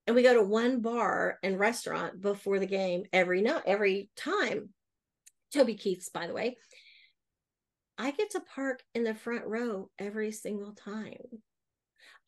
And 0.06 0.16
we 0.16 0.22
go 0.22 0.34
to 0.34 0.42
one 0.42 0.80
bar 0.80 1.38
and 1.42 1.58
restaurant 1.58 2.20
before 2.20 2.58
the 2.58 2.66
game 2.66 3.04
every 3.12 3.42
night, 3.42 3.62
every 3.66 4.10
time. 4.16 4.70
Toby 5.52 5.74
Keith's, 5.74 6.08
by 6.08 6.26
the 6.26 6.32
way. 6.32 6.56
I 8.00 8.12
get 8.12 8.30
to 8.30 8.40
park 8.40 8.82
in 8.94 9.04
the 9.04 9.14
front 9.14 9.44
row 9.44 9.90
every 9.98 10.32
single 10.32 10.72
time. 10.72 11.42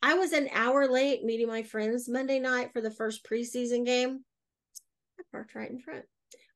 I 0.02 0.14
was 0.14 0.34
an 0.34 0.50
hour 0.52 0.86
late 0.86 1.24
meeting 1.24 1.46
my 1.46 1.62
friends 1.62 2.10
Monday 2.10 2.40
night 2.40 2.74
for 2.74 2.82
the 2.82 2.90
first 2.90 3.24
preseason 3.24 3.86
game. 3.86 4.22
I 5.18 5.22
parked 5.32 5.54
right 5.54 5.70
in 5.70 5.78
front. 5.78 6.04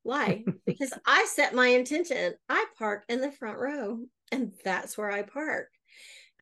Why? 0.02 0.44
because 0.66 0.92
I 1.06 1.24
set 1.30 1.54
my 1.54 1.68
intention. 1.68 2.34
I 2.50 2.66
park 2.78 3.04
in 3.08 3.22
the 3.22 3.32
front 3.32 3.58
row, 3.58 4.00
and 4.32 4.52
that's 4.62 4.98
where 4.98 5.10
I 5.10 5.22
park. 5.22 5.68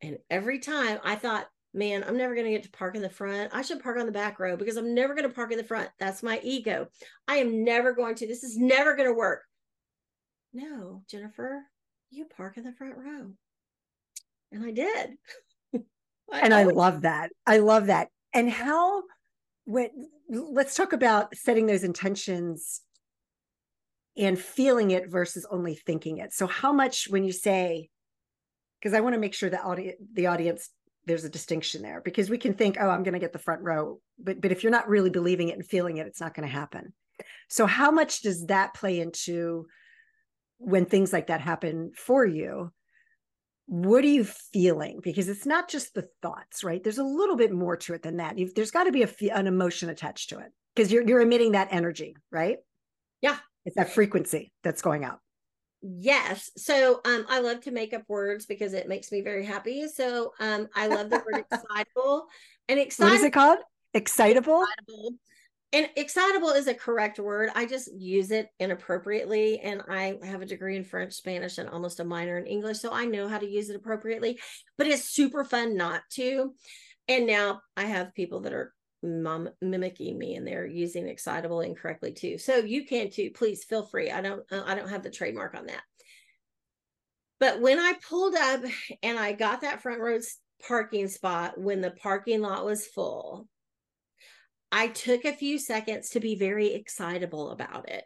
And 0.02 0.18
every 0.28 0.58
time 0.58 0.98
I 1.04 1.14
thought, 1.14 1.46
man, 1.74 2.02
I'm 2.02 2.16
never 2.16 2.34
going 2.34 2.46
to 2.46 2.52
get 2.52 2.64
to 2.64 2.72
park 2.72 2.96
in 2.96 3.02
the 3.02 3.08
front. 3.08 3.54
I 3.54 3.62
should 3.62 3.84
park 3.84 4.00
on 4.00 4.06
the 4.06 4.12
back 4.12 4.40
row 4.40 4.56
because 4.56 4.76
I'm 4.76 4.96
never 4.96 5.14
going 5.14 5.28
to 5.28 5.34
park 5.34 5.52
in 5.52 5.58
the 5.58 5.64
front. 5.64 5.90
That's 6.00 6.24
my 6.24 6.40
ego. 6.42 6.88
I 7.28 7.36
am 7.36 7.62
never 7.62 7.92
going 7.92 8.16
to. 8.16 8.26
This 8.26 8.42
is 8.42 8.58
never 8.58 8.96
going 8.96 9.08
to 9.08 9.14
work. 9.14 9.42
No, 10.52 11.02
Jennifer, 11.08 11.62
you 12.14 12.26
park 12.26 12.56
in 12.56 12.64
the 12.64 12.72
front 12.72 12.96
row. 12.96 13.32
And 14.52 14.64
I 14.64 14.70
did. 14.70 15.10
I 16.32 16.40
and 16.40 16.52
always- 16.54 16.68
I 16.68 16.76
love 16.76 17.02
that. 17.02 17.30
I 17.46 17.58
love 17.58 17.86
that. 17.86 18.08
And 18.32 18.50
how 18.50 19.02
when 19.64 19.90
let's 20.28 20.74
talk 20.74 20.92
about 20.92 21.34
setting 21.36 21.66
those 21.66 21.84
intentions 21.84 22.80
and 24.16 24.38
feeling 24.38 24.90
it 24.90 25.10
versus 25.10 25.46
only 25.50 25.74
thinking 25.74 26.18
it. 26.18 26.32
So 26.32 26.46
how 26.46 26.72
much 26.72 27.08
when 27.08 27.24
you 27.24 27.32
say 27.32 27.88
because 28.80 28.94
I 28.94 29.00
want 29.00 29.14
to 29.14 29.20
make 29.20 29.34
sure 29.34 29.50
that 29.50 29.64
audi- 29.64 29.96
the 30.12 30.26
audience 30.26 30.70
there's 31.06 31.24
a 31.24 31.30
distinction 31.30 31.82
there 31.82 32.00
because 32.04 32.30
we 32.30 32.38
can 32.38 32.54
think 32.54 32.76
oh 32.80 32.88
I'm 32.88 33.02
going 33.02 33.14
to 33.14 33.18
get 33.20 33.32
the 33.32 33.38
front 33.38 33.62
row 33.62 34.00
but 34.18 34.40
but 34.40 34.52
if 34.52 34.62
you're 34.62 34.72
not 34.72 34.88
really 34.88 35.10
believing 35.10 35.48
it 35.48 35.56
and 35.56 35.66
feeling 35.66 35.96
it 35.98 36.06
it's 36.06 36.20
not 36.20 36.34
going 36.34 36.46
to 36.48 36.54
happen. 36.54 36.92
So 37.48 37.66
how 37.66 37.90
much 37.90 38.22
does 38.22 38.46
that 38.46 38.74
play 38.74 39.00
into 39.00 39.66
when 40.58 40.86
things 40.86 41.12
like 41.12 41.28
that 41.28 41.40
happen 41.40 41.92
for 41.96 42.24
you? 42.24 42.72
What 43.66 44.04
are 44.04 44.08
you 44.08 44.24
feeling? 44.24 45.00
Because 45.02 45.28
it's 45.28 45.46
not 45.46 45.68
just 45.68 45.94
the 45.94 46.08
thoughts, 46.20 46.62
right? 46.62 46.82
There's 46.82 46.98
a 46.98 47.04
little 47.04 47.36
bit 47.36 47.52
more 47.52 47.76
to 47.78 47.94
it 47.94 48.02
than 48.02 48.18
that. 48.18 48.38
You've, 48.38 48.54
there's 48.54 48.70
got 48.70 48.84
to 48.84 48.92
be 48.92 49.02
a, 49.02 49.08
an 49.34 49.46
emotion 49.46 49.88
attached 49.88 50.30
to 50.30 50.38
it 50.38 50.52
because 50.74 50.92
you're 50.92 51.06
you're 51.06 51.22
emitting 51.22 51.52
that 51.52 51.68
energy, 51.70 52.16
right? 52.30 52.58
Yeah, 53.22 53.38
it's 53.64 53.76
that 53.76 53.94
frequency 53.94 54.52
that's 54.62 54.82
going 54.82 55.04
out. 55.04 55.20
Yes. 55.86 56.50
So 56.56 57.00
um, 57.04 57.26
I 57.28 57.40
love 57.40 57.60
to 57.62 57.70
make 57.70 57.92
up 57.92 58.02
words 58.08 58.46
because 58.46 58.72
it 58.72 58.88
makes 58.88 59.12
me 59.12 59.20
very 59.20 59.44
happy. 59.44 59.86
So 59.88 60.32
um, 60.40 60.66
I 60.74 60.86
love 60.86 61.10
the 61.10 61.18
word 61.18 61.44
excitable. 61.52 62.26
And 62.68 62.80
excitable. 62.80 63.12
What 63.12 63.18
is 63.18 63.24
it 63.24 63.32
called? 63.34 63.58
Excitable? 63.92 64.62
excitable. 64.62 65.10
And 65.74 65.90
excitable 65.96 66.50
is 66.50 66.68
a 66.68 66.74
correct 66.74 67.18
word. 67.18 67.50
I 67.56 67.66
just 67.66 67.92
use 67.92 68.30
it 68.30 68.46
inappropriately. 68.60 69.58
And 69.58 69.82
I 69.88 70.16
have 70.22 70.40
a 70.40 70.46
degree 70.46 70.76
in 70.76 70.84
French, 70.84 71.14
Spanish, 71.14 71.58
and 71.58 71.68
almost 71.68 71.98
a 71.98 72.04
minor 72.04 72.38
in 72.38 72.46
English. 72.46 72.78
So 72.78 72.92
I 72.92 73.06
know 73.06 73.26
how 73.26 73.38
to 73.38 73.50
use 73.50 73.70
it 73.70 73.76
appropriately, 73.76 74.38
but 74.78 74.86
it's 74.86 75.10
super 75.10 75.42
fun 75.42 75.76
not 75.76 76.02
to. 76.12 76.54
And 77.08 77.26
now 77.26 77.60
I 77.76 77.86
have 77.86 78.14
people 78.14 78.42
that 78.42 78.52
are 78.52 78.72
mom 79.02 79.48
mimicking 79.60 80.16
me 80.16 80.36
and 80.36 80.46
they're 80.46 80.64
using 80.64 81.08
excitable 81.08 81.60
incorrectly 81.60 82.10
too 82.10 82.38
so 82.38 82.56
you 82.56 82.86
can 82.86 83.10
too 83.10 83.30
please 83.34 83.62
feel 83.62 83.84
free 83.84 84.10
i 84.10 84.22
don't 84.22 84.42
i 84.50 84.74
don't 84.74 84.88
have 84.88 85.02
the 85.02 85.10
trademark 85.10 85.54
on 85.54 85.66
that 85.66 85.82
but 87.38 87.60
when 87.60 87.78
i 87.78 87.92
pulled 88.08 88.34
up 88.34 88.62
and 89.02 89.18
i 89.18 89.30
got 89.32 89.60
that 89.60 89.82
front 89.82 90.00
row 90.00 90.18
parking 90.66 91.06
spot 91.06 91.60
when 91.60 91.82
the 91.82 91.90
parking 91.90 92.40
lot 92.40 92.64
was 92.64 92.86
full 92.86 93.46
I 94.76 94.88
took 94.88 95.24
a 95.24 95.32
few 95.32 95.56
seconds 95.60 96.10
to 96.10 96.20
be 96.20 96.34
very 96.34 96.74
excitable 96.74 97.52
about 97.52 97.88
it. 97.88 98.04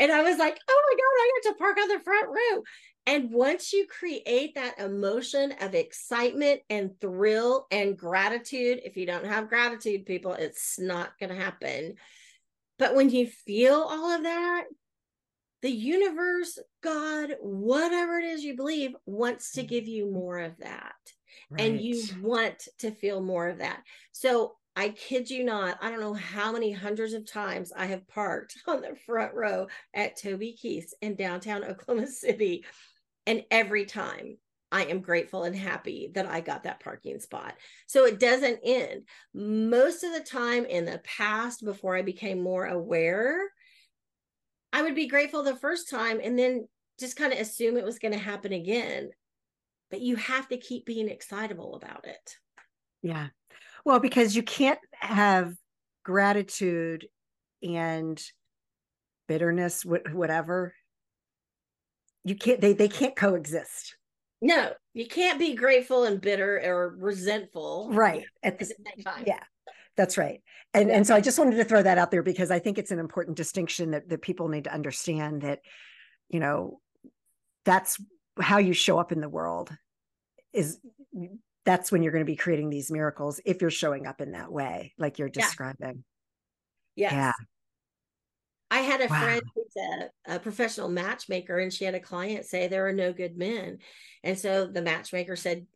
And 0.00 0.10
I 0.10 0.22
was 0.22 0.38
like, 0.38 0.58
oh 0.68 0.82
my 0.90 0.96
God, 0.96 1.04
I 1.20 1.40
get 1.40 1.50
to 1.52 1.58
park 1.58 1.78
on 1.80 1.88
the 1.88 2.02
front 2.02 2.28
row. 2.28 2.62
And 3.06 3.30
once 3.30 3.72
you 3.72 3.86
create 3.86 4.56
that 4.56 4.80
emotion 4.80 5.54
of 5.60 5.76
excitement 5.76 6.62
and 6.68 7.00
thrill 7.00 7.68
and 7.70 7.96
gratitude, 7.96 8.80
if 8.84 8.96
you 8.96 9.06
don't 9.06 9.24
have 9.24 9.48
gratitude, 9.48 10.04
people, 10.04 10.32
it's 10.32 10.80
not 10.80 11.16
going 11.20 11.30
to 11.30 11.40
happen. 11.40 11.94
But 12.76 12.96
when 12.96 13.10
you 13.10 13.28
feel 13.28 13.76
all 13.76 14.10
of 14.10 14.24
that, 14.24 14.64
the 15.62 15.70
universe, 15.70 16.58
God, 16.82 17.36
whatever 17.40 18.18
it 18.18 18.24
is 18.24 18.42
you 18.42 18.56
believe, 18.56 18.96
wants 19.06 19.52
to 19.52 19.62
give 19.62 19.86
you 19.86 20.06
mm-hmm. 20.06 20.14
more 20.14 20.38
of 20.38 20.58
that. 20.58 20.94
Right. 21.50 21.60
And 21.60 21.80
you 21.80 22.02
want 22.20 22.66
to 22.78 22.90
feel 22.90 23.22
more 23.22 23.48
of 23.48 23.58
that. 23.58 23.80
So 24.10 24.56
I 24.80 24.88
kid 24.88 25.28
you 25.28 25.44
not, 25.44 25.76
I 25.82 25.90
don't 25.90 26.00
know 26.00 26.14
how 26.14 26.52
many 26.52 26.72
hundreds 26.72 27.12
of 27.12 27.30
times 27.30 27.70
I 27.70 27.84
have 27.84 28.08
parked 28.08 28.56
on 28.66 28.80
the 28.80 28.96
front 29.04 29.34
row 29.34 29.66
at 29.92 30.16
Toby 30.16 30.54
Keith's 30.54 30.94
in 31.02 31.16
downtown 31.16 31.64
Oklahoma 31.64 32.06
City 32.06 32.64
and 33.26 33.44
every 33.50 33.84
time 33.84 34.38
I 34.72 34.86
am 34.86 35.02
grateful 35.02 35.44
and 35.44 35.54
happy 35.54 36.10
that 36.14 36.24
I 36.24 36.40
got 36.40 36.62
that 36.62 36.80
parking 36.80 37.20
spot. 37.20 37.56
So 37.88 38.06
it 38.06 38.18
doesn't 38.18 38.60
end. 38.64 39.02
Most 39.34 40.02
of 40.02 40.14
the 40.14 40.20
time 40.20 40.64
in 40.64 40.86
the 40.86 41.02
past, 41.04 41.62
before 41.62 41.94
I 41.94 42.00
became 42.00 42.40
more 42.42 42.64
aware, 42.64 43.38
I 44.72 44.80
would 44.80 44.94
be 44.94 45.08
grateful 45.08 45.42
the 45.42 45.56
first 45.56 45.90
time 45.90 46.22
and 46.24 46.38
then 46.38 46.66
just 46.98 47.16
kind 47.16 47.34
of 47.34 47.38
assume 47.38 47.76
it 47.76 47.84
was 47.84 47.98
going 47.98 48.14
to 48.14 48.18
happen 48.18 48.54
again. 48.54 49.10
But 49.90 50.00
you 50.00 50.16
have 50.16 50.48
to 50.48 50.56
keep 50.56 50.86
being 50.86 51.10
excitable 51.10 51.74
about 51.74 52.06
it. 52.06 52.36
Yeah. 53.02 53.26
Well, 53.84 54.00
because 54.00 54.36
you 54.36 54.42
can't 54.42 54.78
have 54.92 55.54
gratitude 56.04 57.06
and 57.62 58.20
bitterness, 59.28 59.84
whatever, 59.84 60.74
you 62.24 62.34
can't 62.34 62.60
they 62.60 62.72
they 62.72 62.88
can't 62.88 63.16
coexist. 63.16 63.96
No 64.42 64.72
you 64.92 65.06
can't 65.06 65.38
be 65.38 65.54
grateful 65.54 66.04
and 66.04 66.20
bitter 66.20 66.60
or 66.64 66.94
resentful. 66.98 67.90
Right. 67.92 68.24
At 68.42 68.58
the, 68.58 68.66
same 68.66 69.04
time? 69.04 69.24
Yeah 69.26 69.42
that's 69.96 70.16
right. 70.16 70.40
And 70.72 70.88
yeah. 70.88 70.96
and 70.96 71.06
so 71.06 71.14
i 71.14 71.20
just 71.20 71.38
wanted 71.38 71.56
to 71.56 71.64
throw 71.64 71.82
that 71.82 71.98
out 71.98 72.10
there 72.10 72.22
because 72.22 72.50
i 72.50 72.60
think 72.60 72.78
it's 72.78 72.92
an 72.92 73.00
important 73.00 73.36
distinction 73.36 73.90
that, 73.90 74.08
that 74.08 74.22
people 74.22 74.48
need 74.48 74.64
to 74.64 74.72
understand 74.72 75.42
that 75.42 75.58
you 76.28 76.38
know 76.38 76.80
that's 77.64 77.98
how 78.40 78.58
you 78.58 78.72
show 78.72 78.98
up 78.98 79.10
in 79.10 79.20
the 79.20 79.28
world 79.28 79.70
is 80.52 80.78
that's 81.70 81.92
when 81.92 82.02
you're 82.02 82.12
going 82.12 82.24
to 82.24 82.30
be 82.30 82.36
creating 82.36 82.70
these 82.70 82.90
miracles 82.90 83.40
if 83.44 83.60
you're 83.60 83.70
showing 83.70 84.06
up 84.06 84.20
in 84.20 84.32
that 84.32 84.50
way 84.50 84.92
like 84.98 85.18
you're 85.18 85.28
describing 85.28 86.04
yeah. 86.96 87.06
yes. 87.06 87.12
yeah 87.12 87.32
I 88.72 88.80
had 88.80 89.00
a 89.00 89.08
wow. 89.08 89.20
friend 89.20 89.42
who's 89.54 90.10
a, 90.28 90.36
a, 90.36 90.38
professional 90.38 90.88
matchmaker, 90.88 91.58
and 91.58 91.72
she 91.72 91.84
had 91.84 91.96
a 91.96 92.00
client 92.00 92.46
say 92.46 92.68
there 92.68 92.86
are 92.86 92.92
no 92.92 93.12
good 93.12 93.36
men. 93.36 93.78
And 94.22 94.38
so 94.38 94.68
the 94.68 94.80
matchmaker 94.80 95.34
said, 95.34 95.66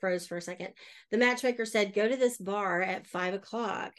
froze 0.00 0.26
for 0.26 0.38
a 0.38 0.42
second. 0.42 0.70
The 1.10 1.18
matchmaker 1.18 1.66
said, 1.66 1.94
go 1.94 2.08
to 2.08 2.16
this 2.16 2.38
bar 2.38 2.80
at 2.80 3.06
five 3.06 3.34
o'clock 3.34 3.92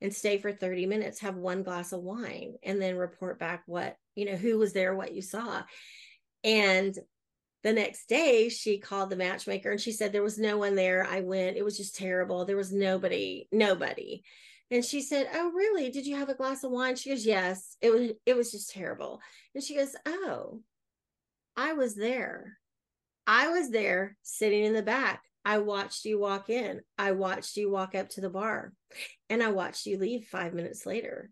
and 0.00 0.14
stay 0.14 0.38
for 0.38 0.52
30 0.52 0.86
minutes, 0.86 1.20
have 1.20 1.34
one 1.34 1.64
glass 1.64 1.92
of 1.92 2.00
wine, 2.00 2.54
and 2.62 2.80
then 2.80 2.96
report 2.96 3.40
back 3.40 3.64
what, 3.66 3.96
you 4.14 4.26
know, 4.26 4.36
who 4.36 4.56
was 4.56 4.72
there, 4.72 4.94
what 4.94 5.12
you 5.12 5.20
saw. 5.20 5.62
And 6.44 6.96
the 7.62 7.72
next 7.72 8.08
day 8.08 8.48
she 8.48 8.78
called 8.78 9.10
the 9.10 9.16
matchmaker 9.16 9.70
and 9.70 9.80
she 9.80 9.92
said 9.92 10.12
there 10.12 10.22
was 10.22 10.38
no 10.38 10.58
one 10.58 10.74
there. 10.74 11.06
I 11.08 11.20
went, 11.20 11.56
it 11.56 11.64
was 11.64 11.76
just 11.76 11.96
terrible. 11.96 12.44
There 12.44 12.56
was 12.56 12.72
nobody, 12.72 13.48
nobody. 13.50 14.22
And 14.70 14.84
she 14.84 15.00
said, 15.00 15.28
"Oh, 15.32 15.50
really? 15.52 15.90
Did 15.90 16.06
you 16.06 16.16
have 16.16 16.28
a 16.28 16.34
glass 16.34 16.62
of 16.62 16.70
wine?" 16.70 16.96
She 16.96 17.10
goes, 17.10 17.24
"Yes. 17.24 17.76
It 17.80 17.90
was 17.90 18.10
it 18.26 18.36
was 18.36 18.50
just 18.50 18.70
terrible." 18.70 19.20
And 19.54 19.64
she 19.64 19.76
goes, 19.76 19.96
"Oh, 20.04 20.60
I 21.56 21.72
was 21.72 21.94
there. 21.94 22.58
I 23.26 23.48
was 23.48 23.70
there 23.70 24.16
sitting 24.22 24.64
in 24.64 24.74
the 24.74 24.82
back. 24.82 25.22
I 25.44 25.58
watched 25.58 26.04
you 26.04 26.18
walk 26.18 26.50
in. 26.50 26.82
I 26.98 27.12
watched 27.12 27.56
you 27.56 27.70
walk 27.70 27.94
up 27.94 28.10
to 28.10 28.20
the 28.20 28.30
bar. 28.30 28.74
And 29.30 29.42
I 29.42 29.50
watched 29.50 29.86
you 29.86 29.98
leave 29.98 30.26
5 30.26 30.52
minutes 30.52 30.84
later." 30.84 31.30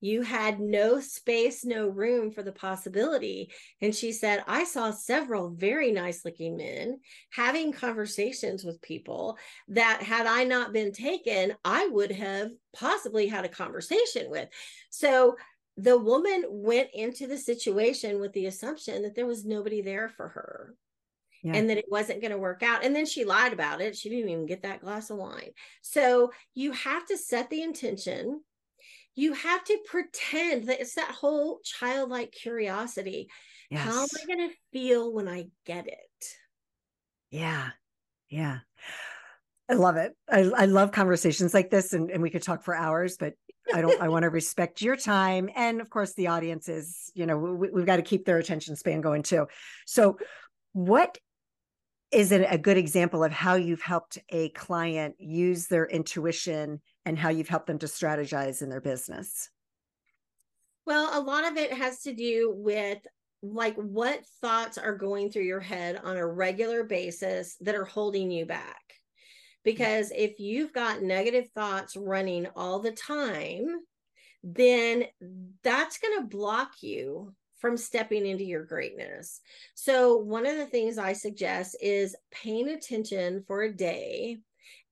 You 0.00 0.22
had 0.22 0.60
no 0.60 1.00
space, 1.00 1.64
no 1.64 1.88
room 1.88 2.30
for 2.30 2.42
the 2.42 2.52
possibility. 2.52 3.50
And 3.80 3.94
she 3.94 4.12
said, 4.12 4.44
I 4.46 4.64
saw 4.64 4.90
several 4.90 5.50
very 5.50 5.90
nice 5.90 6.24
looking 6.24 6.56
men 6.56 7.00
having 7.30 7.72
conversations 7.72 8.62
with 8.62 8.82
people 8.82 9.38
that, 9.68 10.02
had 10.02 10.26
I 10.26 10.44
not 10.44 10.72
been 10.72 10.92
taken, 10.92 11.54
I 11.64 11.88
would 11.88 12.12
have 12.12 12.50
possibly 12.74 13.26
had 13.26 13.44
a 13.44 13.50
conversation 13.50 14.30
with. 14.30 14.48
So 14.90 15.36
the 15.78 15.98
woman 15.98 16.44
went 16.48 16.90
into 16.94 17.26
the 17.26 17.38
situation 17.38 18.20
with 18.20 18.32
the 18.32 18.46
assumption 18.46 19.02
that 19.02 19.14
there 19.14 19.26
was 19.26 19.44
nobody 19.44 19.82
there 19.82 20.08
for 20.08 20.28
her. 20.28 20.74
Yeah. 21.42 21.52
and 21.54 21.70
that 21.70 21.78
it 21.78 21.84
wasn't 21.88 22.22
going 22.22 22.32
to 22.32 22.38
work 22.38 22.64
out. 22.64 22.82
And 22.82 22.96
then 22.96 23.06
she 23.06 23.24
lied 23.24 23.52
about 23.52 23.80
it. 23.80 23.94
She 23.94 24.08
didn't 24.08 24.30
even 24.30 24.46
get 24.46 24.62
that 24.62 24.80
glass 24.80 25.10
of 25.10 25.18
wine. 25.18 25.50
So 25.80 26.32
you 26.54 26.72
have 26.72 27.06
to 27.06 27.16
set 27.16 27.50
the 27.50 27.62
intention 27.62 28.40
you 29.16 29.32
have 29.32 29.64
to 29.64 29.78
pretend 29.86 30.68
that 30.68 30.80
it's 30.80 30.94
that 30.94 31.10
whole 31.10 31.60
childlike 31.64 32.32
curiosity. 32.32 33.28
Yes. 33.70 33.80
How 33.80 34.02
am 34.02 34.08
I 34.22 34.26
going 34.26 34.48
to 34.50 34.54
feel 34.72 35.12
when 35.12 35.26
I 35.26 35.46
get 35.64 35.88
it? 35.88 36.26
Yeah. 37.30 37.70
Yeah. 38.28 38.58
I 39.68 39.74
love 39.74 39.96
it. 39.96 40.12
I, 40.30 40.40
I 40.40 40.66
love 40.66 40.92
conversations 40.92 41.52
like 41.52 41.70
this, 41.70 41.92
and, 41.92 42.10
and 42.10 42.22
we 42.22 42.30
could 42.30 42.42
talk 42.42 42.62
for 42.62 42.76
hours, 42.76 43.16
but 43.18 43.32
I 43.74 43.80
don't, 43.80 44.00
I 44.00 44.08
want 44.08 44.22
to 44.22 44.30
respect 44.30 44.80
your 44.80 44.96
time. 44.96 45.48
And 45.56 45.80
of 45.80 45.90
course, 45.90 46.12
the 46.12 46.28
audience 46.28 46.68
is, 46.68 47.10
you 47.14 47.26
know, 47.26 47.36
we, 47.36 47.70
we've 47.70 47.86
got 47.86 47.96
to 47.96 48.02
keep 48.02 48.26
their 48.26 48.38
attention 48.38 48.76
span 48.76 49.00
going 49.00 49.22
too. 49.24 49.46
So, 49.86 50.18
what 50.72 51.18
is 52.12 52.32
it 52.32 52.46
a 52.48 52.58
good 52.58 52.76
example 52.76 53.24
of 53.24 53.32
how 53.32 53.54
you've 53.54 53.82
helped 53.82 54.18
a 54.28 54.50
client 54.50 55.16
use 55.18 55.66
their 55.66 55.86
intuition 55.86 56.80
and 57.04 57.18
how 57.18 57.28
you've 57.28 57.48
helped 57.48 57.66
them 57.66 57.78
to 57.78 57.86
strategize 57.86 58.62
in 58.62 58.68
their 58.68 58.80
business? 58.80 59.50
Well, 60.86 61.18
a 61.18 61.22
lot 61.22 61.46
of 61.50 61.56
it 61.56 61.72
has 61.72 62.02
to 62.02 62.14
do 62.14 62.54
with 62.56 62.98
like 63.42 63.76
what 63.76 64.24
thoughts 64.40 64.78
are 64.78 64.96
going 64.96 65.30
through 65.30 65.44
your 65.44 65.60
head 65.60 66.00
on 66.02 66.16
a 66.16 66.26
regular 66.26 66.84
basis 66.84 67.56
that 67.60 67.74
are 67.74 67.84
holding 67.84 68.30
you 68.30 68.46
back. 68.46 68.82
Mm-hmm. 68.82 69.62
Because 69.64 70.12
if 70.14 70.38
you've 70.38 70.72
got 70.72 71.02
negative 71.02 71.48
thoughts 71.54 71.96
running 71.96 72.46
all 72.54 72.78
the 72.78 72.92
time, 72.92 73.66
then 74.44 75.04
that's 75.64 75.98
going 75.98 76.20
to 76.20 76.36
block 76.36 76.70
you 76.82 77.34
from 77.58 77.76
stepping 77.76 78.26
into 78.26 78.44
your 78.44 78.64
greatness. 78.64 79.40
So, 79.74 80.16
one 80.16 80.46
of 80.46 80.56
the 80.56 80.66
things 80.66 80.98
I 80.98 81.12
suggest 81.12 81.76
is 81.80 82.16
paying 82.30 82.68
attention 82.68 83.44
for 83.46 83.62
a 83.62 83.72
day 83.72 84.38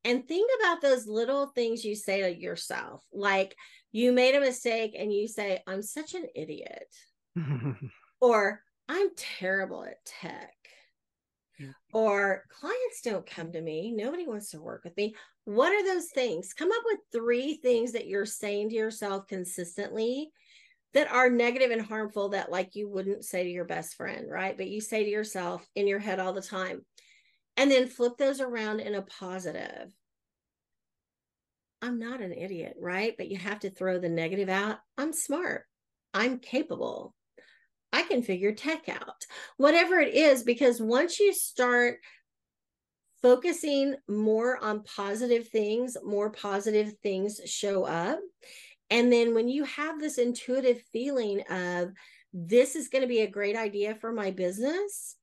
and 0.04 0.26
think 0.26 0.50
about 0.60 0.82
those 0.82 1.06
little 1.06 1.46
things 1.48 1.84
you 1.84 1.96
say 1.96 2.20
to 2.20 2.40
yourself. 2.40 3.02
Like 3.12 3.56
you 3.92 4.12
made 4.12 4.34
a 4.34 4.40
mistake 4.40 4.94
and 4.98 5.12
you 5.12 5.28
say, 5.28 5.62
I'm 5.66 5.82
such 5.82 6.14
an 6.14 6.26
idiot, 6.34 6.88
or 8.20 8.60
I'm 8.88 9.08
terrible 9.16 9.84
at 9.84 10.04
tech. 10.04 10.54
Or 11.92 12.42
clients 12.50 13.00
don't 13.02 13.24
come 13.24 13.52
to 13.52 13.60
me. 13.60 13.92
Nobody 13.92 14.26
wants 14.26 14.50
to 14.50 14.60
work 14.60 14.82
with 14.82 14.96
me. 14.96 15.14
What 15.44 15.72
are 15.72 15.84
those 15.84 16.08
things? 16.08 16.52
Come 16.52 16.72
up 16.72 16.82
with 16.84 16.98
three 17.12 17.54
things 17.62 17.92
that 17.92 18.08
you're 18.08 18.26
saying 18.26 18.70
to 18.70 18.74
yourself 18.74 19.28
consistently 19.28 20.32
that 20.94 21.10
are 21.10 21.28
negative 21.28 21.70
and 21.70 21.82
harmful 21.82 22.30
that 22.30 22.50
like 22.50 22.74
you 22.74 22.88
wouldn't 22.88 23.24
say 23.24 23.42
to 23.42 23.50
your 23.50 23.64
best 23.64 23.96
friend, 23.96 24.26
right? 24.30 24.56
But 24.56 24.68
you 24.68 24.80
say 24.80 25.04
to 25.04 25.10
yourself 25.10 25.66
in 25.74 25.86
your 25.86 25.98
head 25.98 26.20
all 26.20 26.32
the 26.32 26.40
time. 26.40 26.84
And 27.56 27.70
then 27.70 27.88
flip 27.88 28.14
those 28.16 28.40
around 28.40 28.80
in 28.80 28.94
a 28.94 29.02
positive. 29.02 29.92
I'm 31.82 31.98
not 31.98 32.20
an 32.20 32.32
idiot, 32.32 32.76
right? 32.80 33.14
But 33.16 33.28
you 33.28 33.36
have 33.36 33.60
to 33.60 33.70
throw 33.70 33.98
the 33.98 34.08
negative 34.08 34.48
out. 34.48 34.78
I'm 34.96 35.12
smart. 35.12 35.64
I'm 36.12 36.38
capable. 36.38 37.14
I 37.92 38.02
can 38.02 38.22
figure 38.22 38.52
tech 38.52 38.88
out. 38.88 39.24
Whatever 39.56 40.00
it 40.00 40.14
is 40.14 40.42
because 40.42 40.80
once 40.80 41.20
you 41.20 41.32
start 41.32 41.98
focusing 43.22 43.94
more 44.08 44.62
on 44.62 44.82
positive 44.82 45.48
things, 45.48 45.96
more 46.04 46.30
positive 46.30 46.94
things 47.02 47.40
show 47.46 47.84
up 47.84 48.18
and 48.90 49.12
then 49.12 49.34
when 49.34 49.48
you 49.48 49.64
have 49.64 50.00
this 50.00 50.18
intuitive 50.18 50.82
feeling 50.92 51.42
of 51.50 51.90
this 52.32 52.76
is 52.76 52.88
going 52.88 53.02
to 53.02 53.08
be 53.08 53.20
a 53.20 53.30
great 53.30 53.56
idea 53.56 53.94
for 53.94 54.12
my 54.12 54.30
business, 54.30 55.16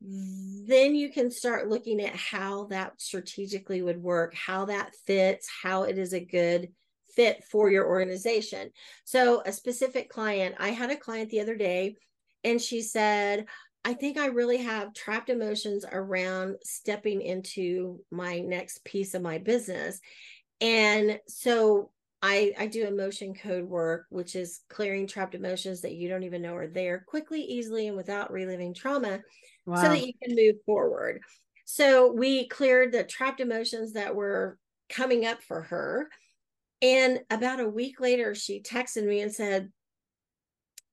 then 0.00 0.94
you 0.94 1.10
can 1.10 1.30
start 1.30 1.68
looking 1.68 2.00
at 2.00 2.14
how 2.16 2.64
that 2.66 3.00
strategically 3.00 3.82
would 3.82 4.02
work, 4.02 4.34
how 4.34 4.66
that 4.66 4.94
fits, 5.06 5.48
how 5.62 5.84
it 5.84 5.98
is 5.98 6.12
a 6.12 6.24
good 6.24 6.68
fit 7.14 7.44
for 7.44 7.70
your 7.70 7.86
organization. 7.86 8.70
So, 9.04 9.42
a 9.46 9.52
specific 9.52 10.10
client, 10.10 10.56
I 10.58 10.70
had 10.70 10.90
a 10.90 10.96
client 10.96 11.30
the 11.30 11.40
other 11.40 11.56
day 11.56 11.96
and 12.42 12.60
she 12.60 12.82
said, 12.82 13.46
I 13.84 13.94
think 13.94 14.18
I 14.18 14.26
really 14.26 14.58
have 14.58 14.94
trapped 14.94 15.30
emotions 15.30 15.84
around 15.90 16.56
stepping 16.64 17.20
into 17.20 18.00
my 18.10 18.40
next 18.40 18.84
piece 18.84 19.14
of 19.14 19.22
my 19.22 19.38
business. 19.38 20.00
And 20.60 21.20
so 21.28 21.90
I, 22.26 22.54
I 22.58 22.66
do 22.68 22.86
emotion 22.86 23.34
code 23.34 23.68
work, 23.68 24.06
which 24.08 24.34
is 24.34 24.62
clearing 24.70 25.06
trapped 25.06 25.34
emotions 25.34 25.82
that 25.82 25.92
you 25.92 26.08
don't 26.08 26.22
even 26.22 26.40
know 26.40 26.56
are 26.56 26.66
there 26.66 27.04
quickly, 27.06 27.42
easily, 27.42 27.86
and 27.86 27.98
without 27.98 28.32
reliving 28.32 28.72
trauma 28.72 29.20
wow. 29.66 29.76
so 29.76 29.88
that 29.90 30.06
you 30.06 30.14
can 30.22 30.34
move 30.34 30.54
forward. 30.64 31.20
So 31.66 32.10
we 32.10 32.48
cleared 32.48 32.92
the 32.92 33.04
trapped 33.04 33.40
emotions 33.40 33.92
that 33.92 34.14
were 34.14 34.56
coming 34.88 35.26
up 35.26 35.42
for 35.42 35.64
her. 35.64 36.08
And 36.80 37.20
about 37.28 37.60
a 37.60 37.68
week 37.68 38.00
later, 38.00 38.34
she 38.34 38.62
texted 38.62 39.06
me 39.06 39.20
and 39.20 39.30
said, 39.32 39.70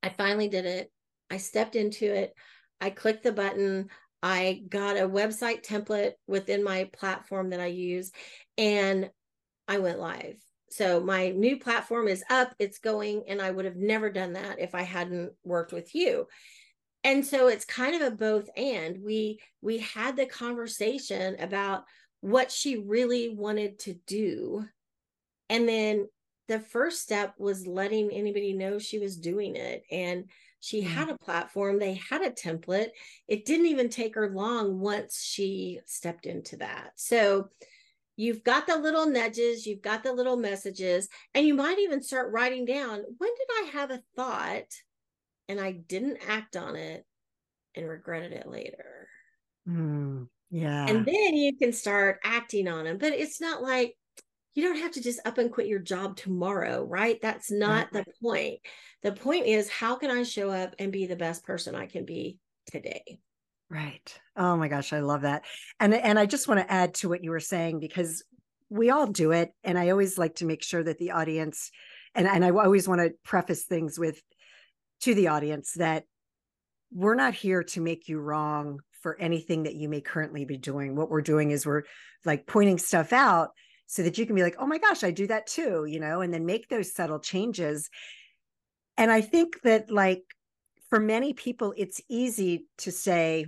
I 0.03 0.09
finally 0.09 0.49
did 0.49 0.65
it. 0.65 0.91
I 1.29 1.37
stepped 1.37 1.77
into 1.77 2.13
it. 2.13 2.33
I 2.81 2.89
clicked 2.89 3.23
the 3.23 3.31
button. 3.31 3.87
I 4.21 4.63
got 4.67 4.97
a 4.97 5.07
website 5.07 5.65
template 5.65 6.11
within 6.27 6.61
my 6.61 6.89
platform 6.91 7.51
that 7.51 7.61
I 7.61 7.67
use, 7.67 8.11
and 8.57 9.09
I 9.69 9.79
went 9.79 9.97
live 9.97 10.35
so 10.71 10.99
my 11.01 11.29
new 11.29 11.57
platform 11.57 12.07
is 12.07 12.23
up, 12.29 12.53
it's 12.59 12.79
going, 12.79 13.23
and 13.27 13.41
I 13.41 13.51
would 13.51 13.65
have 13.65 13.75
never 13.75 14.09
done 14.09 14.33
that 14.33 14.59
if 14.59 14.73
I 14.73 14.83
hadn't 14.83 15.33
worked 15.43 15.73
with 15.73 15.93
you. 15.93 16.27
And 17.03 17.25
so 17.25 17.47
it's 17.47 17.65
kind 17.65 17.95
of 17.95 18.01
a 18.01 18.15
both 18.15 18.49
and. 18.55 19.03
We 19.03 19.39
we 19.61 19.79
had 19.79 20.15
the 20.15 20.25
conversation 20.25 21.35
about 21.39 21.83
what 22.21 22.51
she 22.51 22.77
really 22.77 23.29
wanted 23.29 23.79
to 23.79 23.95
do. 24.05 24.65
And 25.49 25.67
then 25.67 26.07
the 26.47 26.59
first 26.59 27.01
step 27.01 27.33
was 27.37 27.67
letting 27.67 28.11
anybody 28.11 28.53
know 28.53 28.77
she 28.77 28.99
was 28.99 29.17
doing 29.17 29.55
it. 29.55 29.83
And 29.91 30.25
she 30.59 30.83
mm. 30.83 30.87
had 30.87 31.09
a 31.09 31.17
platform, 31.17 31.79
they 31.79 31.95
had 32.09 32.21
a 32.21 32.29
template. 32.29 32.89
It 33.27 33.45
didn't 33.45 33.65
even 33.65 33.89
take 33.89 34.15
her 34.15 34.29
long 34.29 34.79
once 34.79 35.23
she 35.23 35.79
stepped 35.85 36.25
into 36.25 36.57
that. 36.57 36.91
So 36.95 37.49
You've 38.15 38.43
got 38.43 38.67
the 38.67 38.77
little 38.77 39.07
nudges, 39.07 39.65
you've 39.65 39.81
got 39.81 40.03
the 40.03 40.13
little 40.13 40.37
messages, 40.37 41.09
and 41.33 41.45
you 41.45 41.53
might 41.53 41.79
even 41.79 42.03
start 42.03 42.31
writing 42.31 42.65
down 42.65 43.03
when 43.17 43.29
did 43.35 43.47
I 43.49 43.69
have 43.73 43.91
a 43.91 44.03
thought 44.15 44.67
and 45.47 45.59
I 45.59 45.71
didn't 45.71 46.19
act 46.27 46.55
on 46.55 46.75
it 46.75 47.05
and 47.75 47.87
regretted 47.87 48.31
it 48.31 48.47
later. 48.47 49.07
Mm, 49.67 50.27
yeah. 50.49 50.87
And 50.87 51.05
then 51.05 51.35
you 51.35 51.57
can 51.57 51.73
start 51.73 52.19
acting 52.23 52.67
on 52.67 52.85
them. 52.85 52.97
But 52.97 53.13
it's 53.13 53.41
not 53.41 53.61
like 53.61 53.95
you 54.53 54.63
don't 54.63 54.79
have 54.79 54.91
to 54.91 55.01
just 55.01 55.25
up 55.25 55.37
and 55.37 55.51
quit 55.51 55.67
your 55.67 55.79
job 55.79 56.17
tomorrow, 56.17 56.83
right? 56.83 57.19
That's 57.21 57.51
not 57.51 57.91
the 57.91 58.05
point. 58.21 58.59
The 59.03 59.13
point 59.13 59.45
is, 59.45 59.69
how 59.69 59.95
can 59.95 60.11
I 60.11 60.23
show 60.23 60.49
up 60.49 60.75
and 60.77 60.91
be 60.91 61.05
the 61.05 61.15
best 61.15 61.43
person 61.43 61.75
I 61.75 61.85
can 61.85 62.05
be 62.05 62.37
today? 62.69 63.19
Right. 63.71 64.19
Oh 64.35 64.57
my 64.57 64.67
gosh, 64.67 64.91
I 64.91 64.99
love 64.99 65.21
that. 65.21 65.45
And 65.79 65.93
and 65.93 66.19
I 66.19 66.25
just 66.25 66.49
want 66.49 66.59
to 66.59 66.69
add 66.69 66.93
to 66.95 67.07
what 67.07 67.23
you 67.23 67.31
were 67.31 67.39
saying 67.39 67.79
because 67.79 68.21
we 68.69 68.89
all 68.89 69.07
do 69.07 69.31
it 69.31 69.51
and 69.63 69.79
I 69.79 69.89
always 69.91 70.17
like 70.17 70.35
to 70.35 70.45
make 70.45 70.61
sure 70.61 70.83
that 70.83 70.97
the 70.97 71.11
audience 71.11 71.71
and 72.13 72.27
and 72.27 72.43
I 72.43 72.49
always 72.49 72.85
want 72.85 72.99
to 72.99 73.13
preface 73.23 73.63
things 73.63 73.97
with 73.97 74.21
to 75.01 75.15
the 75.15 75.29
audience 75.29 75.71
that 75.77 76.03
we're 76.91 77.15
not 77.15 77.33
here 77.33 77.63
to 77.63 77.81
make 77.81 78.09
you 78.09 78.19
wrong 78.19 78.79
for 79.01 79.17
anything 79.21 79.63
that 79.63 79.75
you 79.75 79.87
may 79.87 80.01
currently 80.01 80.43
be 80.43 80.57
doing. 80.57 80.97
What 80.97 81.09
we're 81.09 81.21
doing 81.21 81.51
is 81.51 81.65
we're 81.65 81.83
like 82.25 82.47
pointing 82.47 82.77
stuff 82.77 83.13
out 83.13 83.51
so 83.87 84.03
that 84.03 84.17
you 84.17 84.25
can 84.25 84.35
be 84.35 84.43
like, 84.43 84.57
"Oh 84.59 84.67
my 84.67 84.79
gosh, 84.79 85.03
I 85.05 85.11
do 85.11 85.27
that 85.27 85.47
too," 85.47 85.85
you 85.85 86.01
know, 86.01 86.19
and 86.19 86.33
then 86.33 86.45
make 86.45 86.67
those 86.67 86.93
subtle 86.93 87.19
changes. 87.19 87.89
And 88.97 89.11
I 89.11 89.21
think 89.21 89.61
that 89.63 89.89
like 89.89 90.23
for 90.89 90.99
many 90.99 91.33
people 91.33 91.73
it's 91.77 92.01
easy 92.09 92.67
to 92.79 92.91
say 92.91 93.45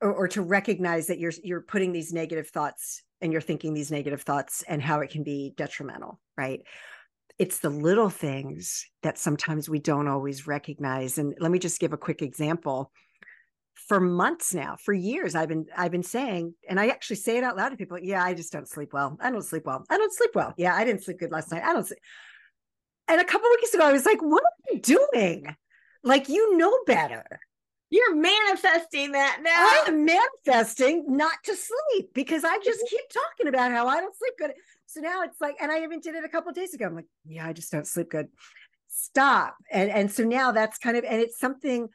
or, 0.00 0.12
or 0.12 0.28
to 0.28 0.42
recognize 0.42 1.06
that 1.08 1.18
you're 1.18 1.32
you're 1.42 1.60
putting 1.60 1.92
these 1.92 2.12
negative 2.12 2.48
thoughts 2.48 3.02
and 3.20 3.32
you're 3.32 3.40
thinking 3.40 3.74
these 3.74 3.90
negative 3.90 4.22
thoughts 4.22 4.64
and 4.66 4.80
how 4.82 5.00
it 5.00 5.10
can 5.10 5.22
be 5.22 5.52
detrimental 5.56 6.20
right? 6.36 6.62
It's 7.38 7.60
the 7.60 7.70
little 7.70 8.10
things 8.10 8.86
that 9.02 9.18
sometimes 9.18 9.68
we 9.68 9.78
don't 9.78 10.08
always 10.08 10.46
recognize. 10.46 11.18
And 11.18 11.34
let 11.38 11.50
me 11.50 11.58
just 11.58 11.80
give 11.80 11.92
a 11.92 11.98
quick 11.98 12.22
example. 12.22 12.90
For 13.88 13.98
months 13.98 14.54
now 14.54 14.76
for 14.80 14.92
years 14.92 15.34
i've 15.34 15.48
been 15.48 15.66
i've 15.76 15.90
been 15.90 16.04
saying 16.04 16.54
and 16.68 16.78
i 16.78 16.88
actually 16.88 17.16
say 17.16 17.38
it 17.38 17.44
out 17.44 17.56
loud 17.56 17.70
to 17.70 17.76
people 17.76 17.98
yeah 17.98 18.22
i 18.22 18.34
just 18.34 18.52
don't 18.52 18.68
sleep 18.68 18.92
well. 18.92 19.16
I 19.20 19.30
don't 19.32 19.42
sleep 19.42 19.64
well. 19.66 19.84
I 19.90 19.96
don't 19.96 20.12
sleep 20.12 20.30
well. 20.34 20.54
Yeah 20.56 20.76
i 20.76 20.84
didn't 20.84 21.02
sleep 21.02 21.18
good 21.18 21.32
last 21.32 21.50
night. 21.50 21.64
I 21.64 21.72
don't 21.72 21.86
sleep 21.86 21.98
And 23.08 23.20
a 23.20 23.24
couple 23.24 23.48
weeks 23.50 23.74
ago, 23.74 23.84
I 23.84 23.92
was 23.92 24.06
like, 24.06 24.22
what 24.22 24.44
are 24.44 24.74
you 24.74 24.80
doing? 24.80 25.56
Like, 26.04 26.28
you 26.28 26.56
know 26.56 26.72
better. 26.86 27.40
Manifesting 28.20 29.12
that 29.12 29.38
now. 29.42 29.84
I'm 29.86 30.04
manifesting 30.04 31.04
not 31.08 31.34
to 31.44 31.54
sleep 31.56 32.10
because 32.12 32.44
I 32.44 32.58
just 32.58 32.80
mm-hmm. 32.80 32.96
keep 32.96 33.04
talking 33.08 33.48
about 33.48 33.72
how 33.72 33.86
I 33.86 34.00
don't 34.00 34.14
sleep 34.16 34.34
good. 34.38 34.52
So 34.86 35.00
now 35.00 35.22
it's 35.22 35.40
like, 35.40 35.56
and 35.60 35.70
I 35.70 35.82
even 35.84 36.00
did 36.00 36.14
it 36.14 36.24
a 36.24 36.28
couple 36.28 36.52
days 36.52 36.74
ago. 36.74 36.86
I'm 36.86 36.96
like, 36.96 37.06
yeah, 37.24 37.46
I 37.46 37.52
just 37.52 37.72
don't 37.72 37.86
sleep 37.86 38.10
good. 38.10 38.26
Stop. 38.88 39.56
And 39.70 39.90
and 39.90 40.10
so 40.10 40.24
now 40.24 40.52
that's 40.52 40.78
kind 40.78 40.96
of, 40.96 41.04
and 41.04 41.20
it's 41.20 41.38
something. 41.38 41.88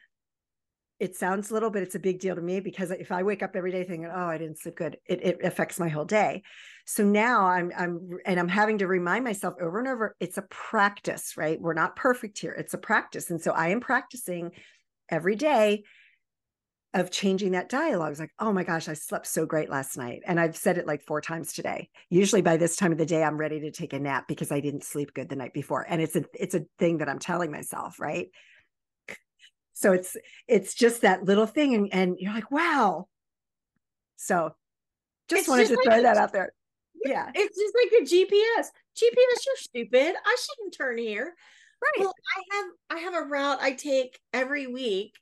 It 0.98 1.14
sounds 1.14 1.50
little, 1.50 1.68
but 1.68 1.82
it's 1.82 1.94
a 1.94 1.98
big 1.98 2.20
deal 2.20 2.34
to 2.34 2.40
me 2.40 2.60
because 2.60 2.90
if 2.90 3.12
I 3.12 3.22
wake 3.22 3.42
up 3.42 3.54
every 3.54 3.70
day 3.70 3.84
thinking, 3.84 4.06
"Oh, 4.06 4.26
I 4.26 4.38
didn't 4.38 4.58
sleep 4.58 4.76
good," 4.76 4.96
it, 5.04 5.22
it 5.22 5.44
affects 5.44 5.78
my 5.78 5.88
whole 5.88 6.06
day. 6.06 6.42
So 6.86 7.04
now 7.04 7.44
I'm 7.46 7.70
I'm 7.76 8.08
and 8.24 8.40
I'm 8.40 8.48
having 8.48 8.78
to 8.78 8.86
remind 8.86 9.22
myself 9.22 9.54
over 9.60 9.78
and 9.78 9.88
over. 9.88 10.16
It's 10.20 10.38
a 10.38 10.46
practice, 10.48 11.34
right? 11.36 11.60
We're 11.60 11.74
not 11.74 11.96
perfect 11.96 12.38
here. 12.38 12.52
It's 12.52 12.72
a 12.72 12.78
practice, 12.78 13.30
and 13.30 13.42
so 13.42 13.52
I 13.52 13.68
am 13.68 13.80
practicing 13.80 14.52
every 15.10 15.36
day 15.36 15.84
of 17.00 17.10
changing 17.10 17.52
that 17.52 17.68
dialogue. 17.68 18.10
It's 18.10 18.20
like, 18.20 18.32
oh 18.38 18.52
my 18.52 18.64
gosh, 18.64 18.88
I 18.88 18.94
slept 18.94 19.26
so 19.26 19.46
great 19.46 19.70
last 19.70 19.96
night. 19.96 20.22
And 20.26 20.38
I've 20.38 20.56
said 20.56 20.78
it 20.78 20.86
like 20.86 21.02
four 21.02 21.20
times 21.20 21.52
today. 21.52 21.90
Usually 22.10 22.42
by 22.42 22.56
this 22.56 22.76
time 22.76 22.92
of 22.92 22.98
the 22.98 23.06
day, 23.06 23.22
I'm 23.22 23.38
ready 23.38 23.60
to 23.60 23.70
take 23.70 23.92
a 23.92 23.98
nap 23.98 24.28
because 24.28 24.52
I 24.52 24.60
didn't 24.60 24.84
sleep 24.84 25.14
good 25.14 25.28
the 25.28 25.36
night 25.36 25.52
before. 25.52 25.86
And 25.88 26.00
it's 26.00 26.16
a 26.16 26.24
it's 26.34 26.54
a 26.54 26.64
thing 26.78 26.98
that 26.98 27.08
I'm 27.08 27.18
telling 27.18 27.50
myself, 27.50 27.98
right? 27.98 28.28
So 29.72 29.92
it's 29.92 30.16
it's 30.48 30.74
just 30.74 31.02
that 31.02 31.24
little 31.24 31.46
thing. 31.46 31.74
And, 31.74 31.88
and 31.92 32.16
you're 32.18 32.32
like, 32.32 32.50
wow. 32.50 33.08
So 34.16 34.54
just 35.28 35.40
it's 35.40 35.48
wanted 35.48 35.68
just 35.68 35.72
to 35.72 35.76
like 35.76 35.84
throw 35.84 36.02
that 36.02 36.16
out 36.16 36.32
there. 36.32 36.52
Yeah. 37.04 37.30
It's 37.34 37.58
just 37.58 37.74
like 37.74 38.00
a 38.00 38.04
GPS. 38.04 38.66
GPS, 38.96 39.46
you're 39.46 39.56
stupid. 39.56 40.14
I 40.24 40.36
shouldn't 40.40 40.74
turn 40.74 40.98
here. 40.98 41.34
Right. 41.82 42.00
Well, 42.00 42.14
I 42.36 42.56
have 42.56 42.66
I 42.90 42.98
have 43.00 43.14
a 43.14 43.26
route 43.26 43.58
I 43.60 43.72
take 43.72 44.18
every 44.32 44.66
week 44.66 45.12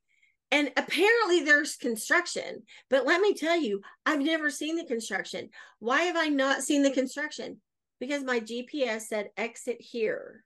and 0.55 0.71
apparently 0.77 1.40
there's 1.40 1.77
construction 1.77 2.62
but 2.88 3.05
let 3.05 3.21
me 3.21 3.35
tell 3.35 3.61
you 3.61 3.81
i've 4.07 4.21
never 4.21 4.51
seen 4.51 4.77
the 4.77 4.85
construction. 4.85 5.51
Why 5.81 6.03
have 6.03 6.17
i 6.17 6.29
not 6.29 6.62
seen 6.62 6.83
the 6.83 6.90
construction? 6.90 7.61
Because 8.01 8.23
my 8.23 8.40
gps 8.40 9.03
said 9.03 9.31
exit 9.37 9.77
here. 9.81 10.45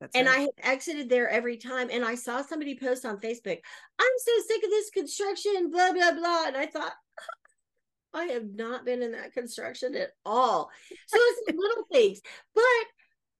That's 0.00 0.14
and 0.14 0.26
right. 0.26 0.36
i 0.36 0.40
have 0.40 0.74
exited 0.74 1.08
there 1.08 1.28
every 1.28 1.56
time 1.56 1.88
and 1.90 2.04
i 2.04 2.14
saw 2.14 2.42
somebody 2.42 2.78
post 2.78 3.06
on 3.06 3.18
facebook 3.18 3.58
i'm 3.98 4.16
so 4.18 4.32
sick 4.46 4.62
of 4.64 4.70
this 4.70 4.90
construction 4.90 5.70
blah 5.70 5.92
blah 5.92 6.12
blah. 6.12 6.44
And 6.48 6.56
i 6.56 6.66
thought 6.66 6.92
i 8.12 8.24
have 8.24 8.48
not 8.52 8.84
been 8.84 9.02
in 9.02 9.12
that 9.12 9.32
construction 9.32 9.94
at 9.94 10.10
all. 10.24 10.70
So 11.06 11.18
it's 11.20 11.56
little 11.56 11.84
things. 11.92 12.20
But 12.54 12.64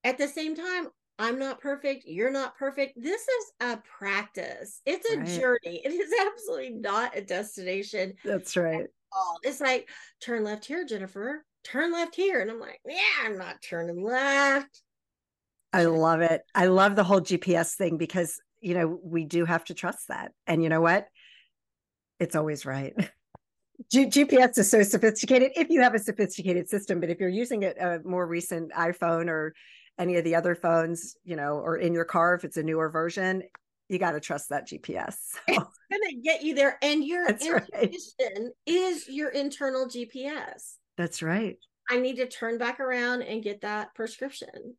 at 0.05 0.19
the 0.19 0.29
same 0.29 0.55
time 0.55 0.89
I'm 1.19 1.39
not 1.39 1.61
perfect. 1.61 2.05
You're 2.07 2.31
not 2.31 2.57
perfect. 2.57 2.93
This 2.97 3.23
is 3.23 3.53
a 3.61 3.79
practice. 3.99 4.81
It's 4.87 5.11
a 5.11 5.19
right. 5.19 5.27
journey. 5.27 5.83
It 5.85 5.93
is 5.93 6.13
absolutely 6.27 6.71
not 6.71 7.17
a 7.17 7.23
destination. 7.23 8.15
That's 8.25 8.57
right. 8.57 8.87
It's 9.43 9.61
like 9.61 9.89
turn 10.21 10.45
left 10.45 10.65
here, 10.65 10.85
Jennifer. 10.85 11.45
Turn 11.65 11.93
left 11.93 12.15
here. 12.15 12.41
And 12.41 12.51
I'm 12.51 12.61
like, 12.61 12.81
yeah, 12.87 13.25
I'm 13.25 13.37
not 13.37 13.61
turning 13.63 14.03
left. 14.03 14.83
I 15.73 15.85
love 15.85 16.21
it. 16.21 16.43
I 16.55 16.67
love 16.67 16.95
the 16.95 17.05
whole 17.05 17.21
GPS 17.21 17.75
thing 17.75 17.99
because, 17.99 18.41
you 18.61 18.75
know, 18.75 18.99
we 19.03 19.25
do 19.25 19.45
have 19.45 19.65
to 19.65 19.75
trust 19.75 20.09
that. 20.09 20.33
And 20.47 20.63
you 20.63 20.69
know 20.69 20.81
what? 20.81 21.09
It's 22.21 22.37
always 22.37 22.65
right. 22.65 22.95
GPS 23.93 24.59
is 24.59 24.71
so 24.71 24.83
sophisticated 24.83 25.53
if 25.57 25.69
you 25.71 25.83
have 25.83 25.95
a 25.95 25.99
sophisticated 25.99 26.69
system, 26.69 27.01
but 27.01 27.11
if 27.11 27.21
you're 27.21 27.29
using 27.29 27.63
it 27.63 27.77
a 27.79 28.01
more 28.05 28.27
recent 28.27 28.73
iPhone 28.73 29.29
or 29.29 29.55
any 29.99 30.17
of 30.17 30.25
the 30.25 30.35
other 30.35 30.55
phones, 30.55 31.17
you 31.25 31.37
know, 31.37 31.59
or 31.59 31.77
in 31.77 31.93
your 31.93 32.05
car 32.05 32.35
if 32.35 32.45
it's 32.45 32.57
a 32.57 32.63
newer 32.63 32.89
version, 32.89 33.43
you 33.89 33.99
got 33.99 34.13
to 34.13 34.21
trust 34.21 34.51
that 34.51 34.69
GPS. 34.69 35.17
So. 35.49 35.55
It's 35.55 36.01
going 36.01 36.11
to 36.11 36.21
get 36.23 36.43
you 36.43 36.55
there. 36.55 36.77
And 36.83 37.03
your 37.03 37.27
That's 37.27 37.47
intuition 37.47 38.13
right. 38.31 38.53
is 38.67 39.09
your 39.09 39.31
internal 39.31 39.87
GPS. 39.87 40.75
That's 40.99 41.23
right. 41.23 41.57
I 41.89 41.99
need 41.99 42.17
to 42.17 42.27
turn 42.27 42.59
back 42.59 42.81
around 42.81 43.23
and 43.23 43.43
get 43.43 43.63
that 43.63 43.95
prescription. 43.95 44.77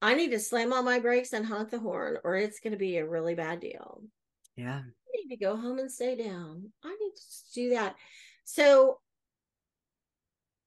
I 0.00 0.14
need 0.14 0.30
to 0.30 0.40
slam 0.40 0.72
on 0.72 0.86
my 0.86 0.98
brakes 0.98 1.34
and 1.34 1.44
honk 1.44 1.70
the 1.70 1.78
horn, 1.78 2.16
or 2.24 2.36
it's 2.36 2.60
going 2.60 2.72
to 2.72 2.78
be 2.78 2.96
a 2.96 3.06
really 3.06 3.34
bad 3.34 3.60
deal. 3.60 4.02
Yeah. 4.56 4.80
I 4.80 5.10
need 5.14 5.28
to 5.28 5.36
go 5.36 5.56
home 5.56 5.78
and 5.78 5.92
stay 5.92 6.16
down. 6.16 6.72
I 6.82 6.88
need 6.88 7.12
to 7.14 7.54
do 7.54 7.70
that. 7.70 7.96
So, 8.44 8.98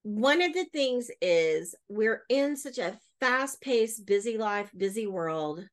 one 0.04 0.40
of 0.40 0.52
the 0.52 0.66
things 0.66 1.10
is 1.20 1.74
we're 1.88 2.22
in 2.28 2.56
such 2.56 2.78
a 2.78 2.96
fast 3.20 3.60
paced, 3.60 4.06
busy 4.06 4.38
life, 4.38 4.70
busy 4.76 5.06
world, 5.06 5.66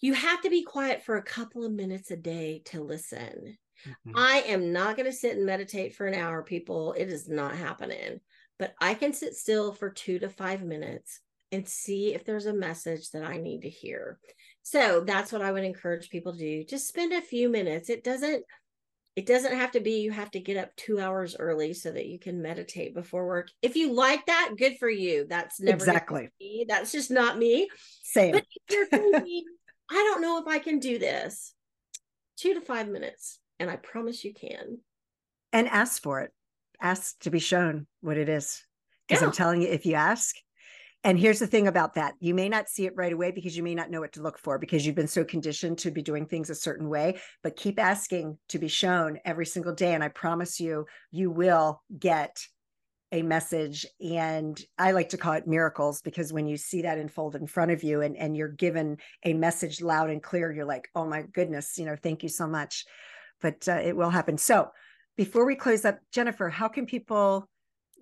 you 0.00 0.14
have 0.14 0.40
to 0.42 0.50
be 0.50 0.62
quiet 0.62 1.02
for 1.02 1.16
a 1.16 1.22
couple 1.22 1.64
of 1.64 1.72
minutes 1.72 2.10
a 2.10 2.16
day 2.16 2.62
to 2.66 2.82
listen. 2.82 3.58
Mm-hmm. 3.86 4.16
I 4.16 4.44
am 4.46 4.72
not 4.72 4.96
going 4.96 5.06
to 5.06 5.12
sit 5.12 5.36
and 5.36 5.46
meditate 5.46 5.94
for 5.94 6.06
an 6.06 6.14
hour, 6.14 6.42
people. 6.42 6.94
It 6.94 7.08
is 7.08 7.28
not 7.28 7.54
happening. 7.54 8.20
But 8.58 8.74
I 8.80 8.94
can 8.94 9.12
sit 9.12 9.34
still 9.34 9.72
for 9.72 9.90
two 9.90 10.18
to 10.18 10.28
five 10.28 10.62
minutes 10.62 11.20
and 11.52 11.66
see 11.66 12.14
if 12.14 12.24
there's 12.24 12.46
a 12.46 12.52
message 12.52 13.10
that 13.10 13.24
I 13.24 13.38
need 13.38 13.62
to 13.62 13.70
hear. 13.70 14.18
So 14.62 15.00
that's 15.00 15.32
what 15.32 15.42
I 15.42 15.50
would 15.50 15.64
encourage 15.64 16.10
people 16.10 16.32
to 16.32 16.38
do. 16.38 16.64
Just 16.64 16.86
spend 16.86 17.12
a 17.12 17.20
few 17.20 17.48
minutes. 17.48 17.90
It 17.90 18.04
doesn't 18.04 18.44
it 19.16 19.26
doesn't 19.26 19.56
have 19.56 19.72
to 19.72 19.80
be 19.80 20.00
you 20.00 20.12
have 20.12 20.30
to 20.30 20.40
get 20.40 20.56
up 20.56 20.74
two 20.76 21.00
hours 21.00 21.36
early 21.38 21.74
so 21.74 21.90
that 21.90 22.06
you 22.06 22.18
can 22.18 22.42
meditate 22.42 22.94
before 22.94 23.26
work. 23.26 23.48
If 23.60 23.76
you 23.76 23.92
like 23.92 24.26
that, 24.26 24.52
good 24.56 24.78
for 24.78 24.88
you. 24.88 25.26
That's 25.28 25.60
never 25.60 25.76
exactly 25.76 26.30
me. 26.40 26.64
That's 26.68 26.92
just 26.92 27.10
not 27.10 27.38
me. 27.38 27.68
Same. 28.02 28.32
But 28.32 28.46
if 28.68 28.74
you're 28.74 28.86
thinking, 29.12 29.44
I 29.90 29.94
don't 29.94 30.22
know 30.22 30.38
if 30.38 30.46
I 30.46 30.58
can 30.58 30.78
do 30.78 30.98
this, 30.98 31.52
two 32.36 32.54
to 32.54 32.60
five 32.60 32.88
minutes, 32.88 33.38
and 33.58 33.68
I 33.68 33.76
promise 33.76 34.24
you 34.24 34.32
can. 34.32 34.78
And 35.52 35.68
ask 35.68 36.00
for 36.00 36.20
it. 36.20 36.32
Ask 36.80 37.18
to 37.20 37.30
be 37.30 37.40
shown 37.40 37.86
what 38.00 38.16
it 38.16 38.28
is. 38.28 38.62
Because 39.08 39.22
yeah. 39.22 39.26
I'm 39.26 39.32
telling 39.32 39.62
you, 39.62 39.68
if 39.68 39.84
you 39.84 39.94
ask, 39.94 40.36
and 41.02 41.18
here's 41.18 41.38
the 41.38 41.46
thing 41.46 41.66
about 41.66 41.94
that 41.94 42.14
you 42.20 42.34
may 42.34 42.48
not 42.48 42.68
see 42.68 42.84
it 42.86 42.94
right 42.94 43.12
away 43.12 43.30
because 43.30 43.56
you 43.56 43.62
may 43.62 43.74
not 43.74 43.90
know 43.90 44.00
what 44.00 44.12
to 44.12 44.22
look 44.22 44.38
for 44.38 44.58
because 44.58 44.84
you've 44.84 44.94
been 44.94 45.08
so 45.08 45.24
conditioned 45.24 45.78
to 45.78 45.90
be 45.90 46.02
doing 46.02 46.26
things 46.26 46.50
a 46.50 46.54
certain 46.54 46.88
way, 46.88 47.18
but 47.42 47.56
keep 47.56 47.78
asking 47.78 48.36
to 48.48 48.58
be 48.58 48.68
shown 48.68 49.18
every 49.24 49.46
single 49.46 49.74
day. 49.74 49.94
And 49.94 50.04
I 50.04 50.08
promise 50.08 50.60
you, 50.60 50.86
you 51.10 51.30
will 51.30 51.82
get 51.98 52.38
a 53.12 53.22
message. 53.22 53.86
And 54.00 54.60
I 54.78 54.92
like 54.92 55.08
to 55.10 55.16
call 55.16 55.32
it 55.32 55.46
miracles 55.46 56.00
because 56.02 56.32
when 56.32 56.46
you 56.46 56.56
see 56.56 56.82
that 56.82 56.98
unfold 56.98 57.34
in 57.34 57.46
front 57.46 57.70
of 57.70 57.82
you 57.82 58.02
and, 58.02 58.16
and 58.16 58.36
you're 58.36 58.48
given 58.48 58.98
a 59.24 59.32
message 59.32 59.80
loud 59.80 60.10
and 60.10 60.22
clear, 60.22 60.52
you're 60.52 60.64
like, 60.64 60.88
oh 60.94 61.06
my 61.06 61.22
goodness, 61.32 61.76
you 61.78 61.86
know, 61.86 61.96
thank 61.96 62.22
you 62.22 62.28
so 62.28 62.46
much. 62.46 62.84
But 63.40 63.66
uh, 63.68 63.80
it 63.82 63.96
will 63.96 64.10
happen. 64.10 64.38
So 64.38 64.68
before 65.16 65.46
we 65.46 65.56
close 65.56 65.84
up, 65.84 65.98
Jennifer, 66.12 66.48
how 66.50 66.68
can 66.68 66.86
people 66.86 67.48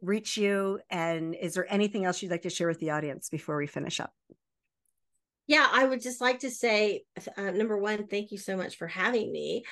reach 0.02 0.36
you? 0.36 0.80
And 0.90 1.34
is 1.34 1.54
there 1.54 1.70
anything 1.72 2.04
else 2.04 2.22
you'd 2.22 2.30
like 2.30 2.42
to 2.42 2.50
share 2.50 2.68
with 2.68 2.80
the 2.80 2.90
audience 2.90 3.28
before 3.28 3.56
we 3.56 3.66
finish 3.66 4.00
up? 4.00 4.12
Yeah, 5.46 5.66
I 5.72 5.86
would 5.86 6.02
just 6.02 6.20
like 6.20 6.40
to 6.40 6.50
say 6.50 7.04
uh, 7.38 7.50
number 7.52 7.78
one, 7.78 8.06
thank 8.06 8.32
you 8.32 8.38
so 8.38 8.54
much 8.56 8.76
for 8.76 8.86
having 8.86 9.32
me. 9.32 9.64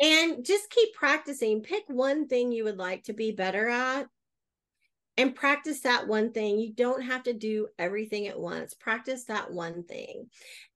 And 0.00 0.44
just 0.44 0.68
keep 0.68 0.92
practicing. 0.94 1.62
Pick 1.62 1.84
one 1.86 2.28
thing 2.28 2.52
you 2.52 2.64
would 2.64 2.76
like 2.76 3.04
to 3.04 3.14
be 3.14 3.32
better 3.32 3.68
at 3.68 4.06
and 5.16 5.34
practice 5.34 5.80
that 5.80 6.06
one 6.08 6.32
thing. 6.32 6.58
You 6.58 6.72
don't 6.72 7.02
have 7.02 7.22
to 7.24 7.32
do 7.32 7.68
everything 7.78 8.26
at 8.26 8.38
once. 8.38 8.74
Practice 8.74 9.24
that 9.24 9.50
one 9.50 9.84
thing. 9.84 10.26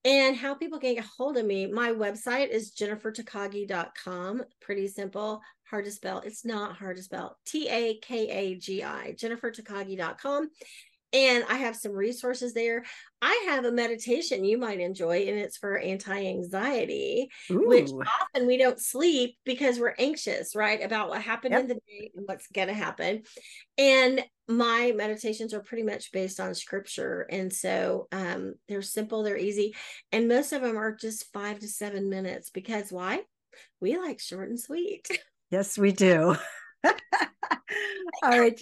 And 0.05 0.37
how 0.37 0.55
people 0.55 0.79
can 0.79 0.95
get 0.95 1.05
hold 1.05 1.37
of 1.37 1.45
me, 1.45 1.67
my 1.67 1.91
website 1.91 2.49
is 2.49 2.73
jennifertakagi.com. 2.73 4.45
Pretty 4.61 4.89
simple 4.89 5.43
hard 5.71 5.85
to 5.85 5.91
spell. 5.91 6.23
It's 6.25 6.45
not 6.45 6.77
hard 6.77 6.97
to 6.97 7.03
spell. 7.03 7.39
T 7.47 7.69
A 7.69 7.99
K 7.99 8.29
A 8.29 8.55
G 8.57 8.83
I, 8.83 9.15
jennifertakagi.com. 9.17 10.51
And 11.15 11.45
I 11.49 11.55
have 11.55 11.75
some 11.75 11.93
resources 11.93 12.53
there. 12.53 12.85
I 13.23 13.47
have 13.49 13.65
a 13.65 13.73
meditation 13.73 14.45
you 14.45 14.59
might 14.59 14.79
enjoy, 14.79 15.27
and 15.27 15.39
it's 15.39 15.57
for 15.57 15.79
anti 15.79 16.27
anxiety, 16.27 17.31
which 17.49 17.91
often 17.91 18.47
we 18.47 18.59
don't 18.59 18.79
sleep 18.79 19.37
because 19.45 19.79
we're 19.79 19.95
anxious, 19.99 20.55
right? 20.55 20.83
About 20.83 21.09
what 21.09 21.23
happened 21.23 21.53
yep. 21.53 21.63
in 21.63 21.69
the 21.69 21.75
day 21.75 22.11
and 22.15 22.27
what's 22.29 22.49
going 22.49 22.69
to 22.69 22.75
happen. 22.75 23.23
And 23.79 24.23
my 24.49 24.93
meditations 24.95 25.55
are 25.55 25.63
pretty 25.63 25.83
much 25.83 26.13
based 26.13 26.41
on 26.41 26.55
scripture. 26.55 27.27
And 27.31 27.51
so 27.51 28.09
um, 28.13 28.55
they're 28.69 28.83
simple, 28.83 29.23
they're 29.23 29.39
easy. 29.39 29.75
And 30.13 30.29
most 30.29 30.53
of 30.53 30.61
them 30.61 30.77
are 30.77 30.95
just 30.95 31.33
five 31.33 31.59
to 31.61 31.69
seven 31.69 32.11
minutes 32.11 32.51
because 32.51 32.93
why? 32.93 33.23
We 33.81 33.97
like 33.97 34.21
short 34.21 34.51
and 34.51 34.61
sweet. 34.61 35.09
Yes, 35.51 35.79
we 35.79 35.93
do. 35.93 36.37
Oh 38.23 38.33
All 38.33 38.41
right. 38.41 38.61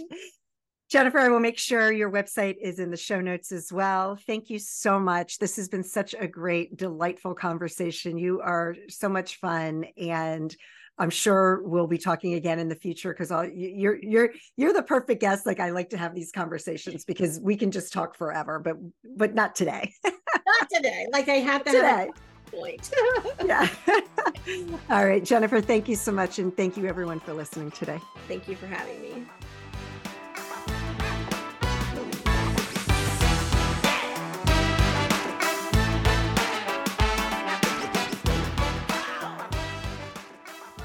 Jennifer, 0.91 1.19
I 1.19 1.29
will 1.29 1.41
make 1.41 1.59
sure 1.59 1.93
your 1.93 2.11
website 2.11 2.57
is 2.61 2.79
in 2.79 2.91
the 2.91 2.97
show 2.97 3.21
notes 3.21 3.53
as 3.53 3.73
well. 3.73 4.19
Thank 4.27 4.51
you 4.51 4.59
so 4.59 5.01
much. 5.01 5.39
This 5.39 5.57
has 5.57 5.69
been 5.69 5.83
such 5.83 6.15
a 6.19 6.27
great, 6.29 6.77
delightful 6.77 7.35
conversation. 7.35 8.19
You 8.19 8.41
are 8.41 8.77
so 8.89 9.09
much 9.09 9.37
fun 9.37 9.87
and 9.97 10.55
I'm 10.99 11.11
sure 11.11 11.63
we'll 11.63 11.87
be 11.87 11.99
talking 11.99 12.35
again 12.35 12.59
in 12.59 12.69
the 12.69 12.75
future 12.75 13.13
because 13.13 13.31
you're 13.55 13.99
you're 14.03 14.31
you're 14.57 14.73
the 14.73 14.83
perfect 14.83 15.21
guest. 15.21 15.45
Like 15.45 15.61
I 15.61 15.71
like 15.71 15.91
to 15.91 15.99
have 15.99 16.15
these 16.15 16.33
conversations 16.33 17.05
because 17.05 17.39
we 17.41 17.57
can 17.57 17.71
just 17.71 17.93
talk 17.93 18.17
forever, 18.17 18.59
but 18.59 18.77
but 19.17 19.35
not 19.35 19.55
today. 19.55 19.93
not 20.05 20.71
today. 20.73 21.07
Like 21.13 21.29
I 21.29 21.35
have 21.35 21.65
to 21.65 21.73
today. 21.73 21.87
have 21.87 22.09
point. 22.57 22.91
yeah. 23.45 23.69
All 24.91 25.07
right, 25.07 25.25
Jennifer, 25.25 25.61
thank 25.61 25.89
you 25.89 25.97
so 25.97 26.13
much. 26.13 26.39
And 26.39 26.57
thank 26.57 26.77
you 26.77 26.87
everyone 26.87 27.21
for 27.21 27.33
listening 27.33 27.71
today. 27.71 28.01
Thank 28.29 28.49
you 28.49 28.57
for 28.57 28.67
having 28.67 29.01
me. 29.03 29.27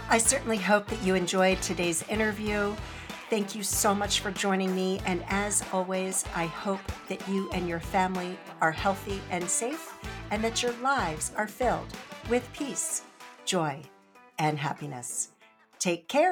I 0.10 0.18
certainly 0.18 0.58
hope 0.58 0.88
that 0.88 1.02
you 1.04 1.16
enjoyed 1.16 1.62
today's 1.62 2.04
interview. 2.10 2.76
Thank 3.32 3.56
you 3.56 3.64
so 3.64 3.96
much 3.96 4.20
for 4.20 4.30
joining 4.30 4.76
me. 4.76 5.00
And 5.06 5.24
as 5.30 5.64
always, 5.72 6.26
I 6.36 6.48
hope 6.48 6.82
that 7.08 7.26
you 7.30 7.50
and 7.54 7.66
your 7.66 7.80
family 7.80 8.38
are 8.60 8.74
healthy 8.74 9.22
and 9.32 9.50
safe, 9.50 9.98
and 10.32 10.44
that 10.44 10.62
your 10.62 10.74
lives 10.84 11.32
are 11.38 11.48
filled 11.48 11.88
with 12.30 12.52
peace, 12.52 13.04
joy, 13.46 13.84
and 14.38 14.60
happiness. 14.60 15.30
Take 15.80 16.10
care. 16.10 16.30